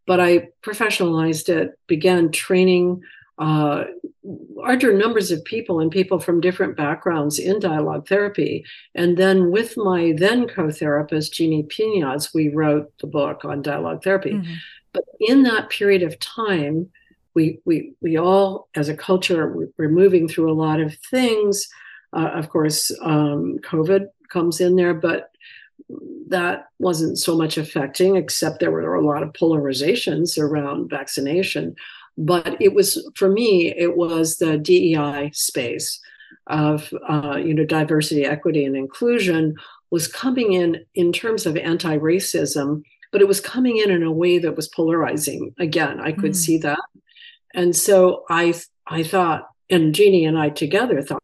[0.06, 3.02] But I professionalized it, began training
[3.38, 3.84] uh,
[4.24, 8.64] larger numbers of people and people from different backgrounds in dialogue therapy.
[8.94, 14.02] And then with my then co therapist, Jeannie Pieniadz, we wrote the book on dialogue
[14.02, 14.32] therapy.
[14.32, 14.54] Mm-hmm.
[14.92, 16.90] But in that period of time,
[17.38, 21.68] we, we, we all, as a culture, we're moving through a lot of things.
[22.12, 25.30] Uh, of course, um, COVID comes in there, but
[26.28, 31.76] that wasn't so much affecting, except there were a lot of polarizations around vaccination
[32.18, 36.00] but it was for me it was the dei space
[36.48, 39.54] of uh, you know diversity equity and inclusion
[39.90, 42.82] was coming in in terms of anti-racism
[43.12, 46.36] but it was coming in in a way that was polarizing again i could mm.
[46.44, 46.80] see that
[47.54, 48.54] and so i
[48.86, 51.22] i thought and jeannie and i together thought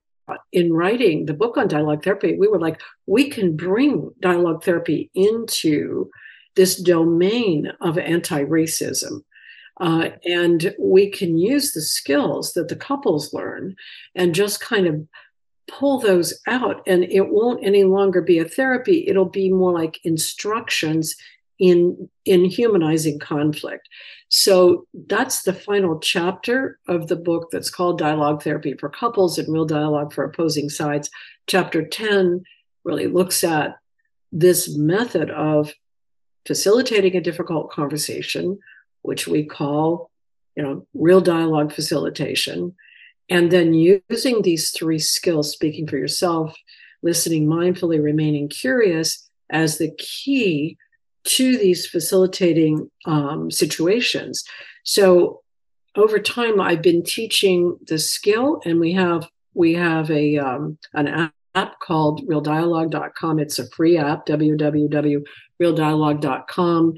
[0.52, 5.10] in writing the book on dialogue therapy we were like we can bring dialogue therapy
[5.14, 6.10] into
[6.56, 9.20] this domain of anti-racism
[9.80, 13.74] uh, and we can use the skills that the couples learn
[14.14, 15.06] and just kind of
[15.68, 16.82] pull those out.
[16.86, 21.16] And it won't any longer be a therapy, it'll be more like instructions
[21.58, 23.88] in in humanizing conflict.
[24.28, 29.52] So that's the final chapter of the book that's called Dialogue Therapy for Couples and
[29.52, 31.10] Real Dialogue for Opposing Sides.
[31.46, 32.42] Chapter 10
[32.82, 33.76] really looks at
[34.32, 35.72] this method of
[36.46, 38.58] facilitating a difficult conversation
[39.04, 40.10] which we call,
[40.56, 42.74] you know, real dialogue facilitation.
[43.28, 46.56] And then using these three skills, speaking for yourself,
[47.02, 50.78] listening mindfully, remaining curious, as the key
[51.24, 54.44] to these facilitating um, situations.
[54.84, 55.40] So
[55.96, 61.30] over time, I've been teaching the skill, and we have we have a um, an
[61.54, 63.38] app called realdialogue.com.
[63.38, 66.94] It's a free app, www.realdialogue.com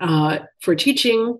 [0.00, 1.38] uh, for teaching.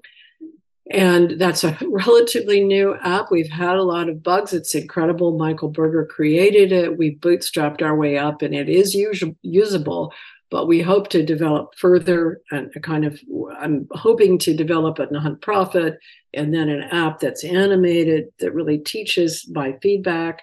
[0.91, 3.31] And that's a relatively new app.
[3.31, 4.53] We've had a lot of bugs.
[4.53, 5.37] It's incredible.
[5.37, 6.97] Michael Berger created it.
[6.97, 10.13] We bootstrapped our way up, and it is us- usable.
[10.57, 13.21] But we hope to develop further and kind of,
[13.61, 15.99] I'm hoping to develop a nonprofit
[16.33, 20.41] and then an app that's animated that really teaches by feedback.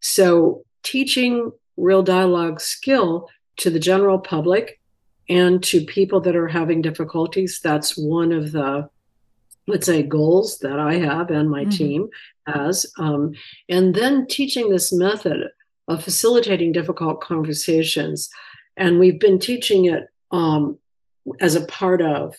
[0.00, 4.80] So, teaching real dialogue skill to the general public
[5.28, 7.60] and to people that are having difficulties.
[7.62, 8.90] That's one of the,
[9.68, 11.70] let's say, goals that I have and my mm-hmm.
[11.70, 12.08] team
[12.48, 12.84] has.
[12.98, 13.34] Um,
[13.68, 15.50] and then teaching this method
[15.86, 18.28] of facilitating difficult conversations.
[18.76, 20.78] And we've been teaching it um,
[21.40, 22.36] as a part of,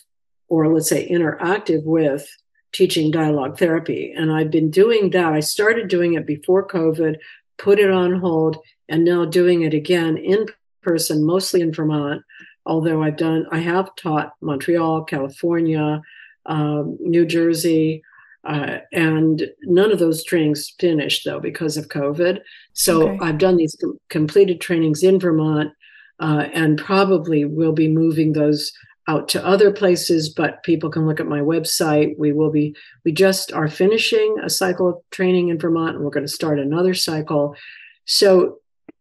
[0.48, 2.28] or let's say, interactive with
[2.72, 4.12] teaching dialogue therapy.
[4.16, 5.32] And I've been doing that.
[5.32, 7.16] I started doing it before COVID,
[7.56, 8.58] put it on hold,
[8.88, 10.46] and now doing it again in
[10.82, 12.22] person, mostly in Vermont
[12.66, 16.02] although I've done, I have taught Montreal, California,
[16.46, 18.02] um, New Jersey,
[18.44, 22.40] uh, and none of those trainings finished though because of COVID.
[22.74, 23.18] So okay.
[23.22, 25.72] I've done these com- completed trainings in Vermont,
[26.20, 28.72] uh, and probably we'll be moving those
[29.08, 30.28] out to other places.
[30.28, 32.18] But people can look at my website.
[32.18, 32.76] We will be.
[33.04, 36.58] We just are finishing a cycle of training in Vermont, and we're going to start
[36.58, 37.56] another cycle.
[38.04, 38.58] So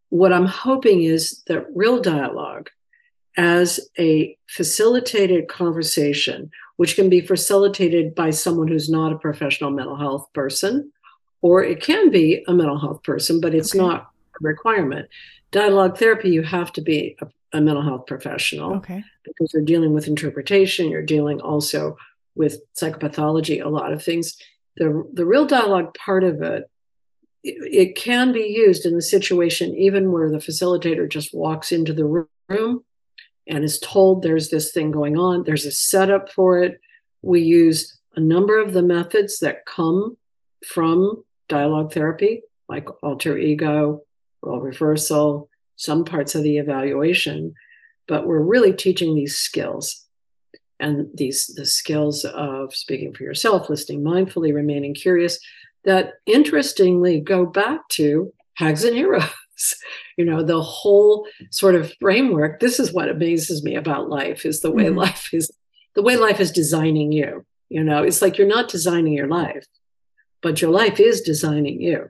[0.10, 2.70] what I'm hoping is that real dialogue
[3.36, 9.96] as a facilitated conversation, which can be facilitated by someone who's not a professional mental
[9.96, 10.92] health person,
[11.42, 13.84] or it can be a mental health person, but it's okay.
[13.84, 15.10] not a requirement.
[15.54, 17.28] Dialogue therapy, you have to be a,
[17.58, 19.04] a mental health professional okay.
[19.24, 21.96] because you're dealing with interpretation, you're dealing also
[22.36, 24.36] with psychopathology, a lot of things.
[24.78, 26.70] The, the real dialogue part of it
[27.44, 32.28] it can be used in the situation even where the facilitator just walks into the
[32.48, 32.84] room
[33.48, 35.44] and is told there's this thing going on.
[35.44, 36.80] There's a setup for it.
[37.22, 40.18] We use a number of the methods that come
[40.66, 44.04] from dialogue therapy, like alter ego,
[44.44, 47.54] role reversal, some parts of the evaluation,
[48.08, 50.06] but we're really teaching these skills
[50.80, 55.40] and these the skills of speaking for yourself, listening mindfully, remaining curious,
[55.86, 59.24] that interestingly go back to Hags and heroes.
[60.18, 64.62] you know the whole sort of framework this is what amazes me about life is
[64.62, 64.98] the way mm-hmm.
[64.98, 65.50] life is
[65.96, 69.66] the way life is designing you you know it's like you're not designing your life
[70.42, 72.10] but your life is designing you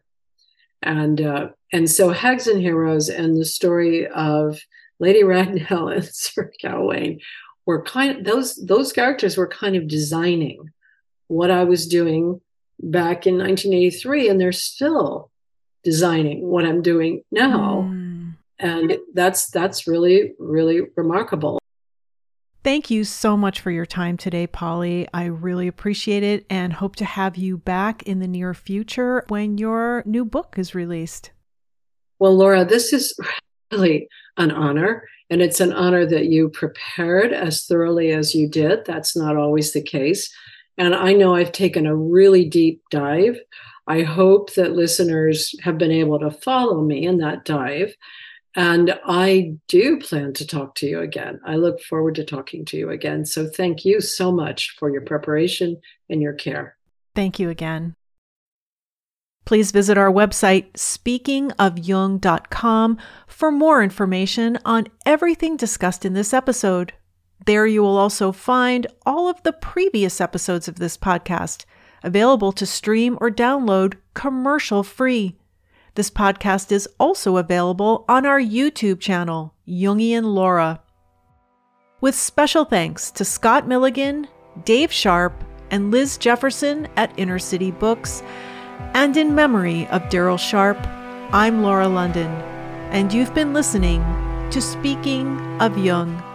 [0.84, 4.60] and uh, and so hags and heroes and the story of
[5.00, 7.20] lady ragnell and sir gawain
[7.66, 10.72] were kind of those those characters were kind of designing
[11.28, 12.40] what i was doing
[12.80, 15.32] back in 1983 and they're still
[15.84, 18.34] designing what i'm doing now mm.
[18.60, 21.60] and that's that's really really remarkable
[22.64, 25.06] Thank you so much for your time today, Polly.
[25.14, 29.58] I really appreciate it and hope to have you back in the near future when
[29.58, 31.32] your new book is released.
[32.20, 33.20] Well, Laura, this is
[33.72, 34.08] really
[34.38, 35.04] an honor.
[35.30, 38.86] And it's an honor that you prepared as thoroughly as you did.
[38.86, 40.34] That's not always the case.
[40.78, 43.40] And I know I've taken a really deep dive.
[43.88, 47.94] I hope that listeners have been able to follow me in that dive.
[48.56, 51.40] And I do plan to talk to you again.
[51.46, 53.26] I look forward to talking to you again.
[53.26, 56.78] So thank you so much for your preparation and your care.
[57.16, 57.96] Thank you again.
[59.46, 62.98] Please visit our website, speakingofjung.com,
[63.28, 66.94] for more information on everything discussed in this episode.
[67.46, 71.66] There you will also find all of the previous episodes of this podcast,
[72.04, 75.36] available to stream or download commercial free.
[75.96, 80.82] This podcast is also available on our YouTube channel, Jungian Laura.
[82.02, 84.28] With special thanks to Scott Milligan,
[84.66, 88.24] Dave Sharp, and Liz Jefferson at Inner City Books,
[88.96, 90.80] and in memory of Daryl Sharp,
[91.32, 92.32] I'm Laura London,
[92.90, 94.02] and you've been listening
[94.50, 96.33] to Speaking of Jung.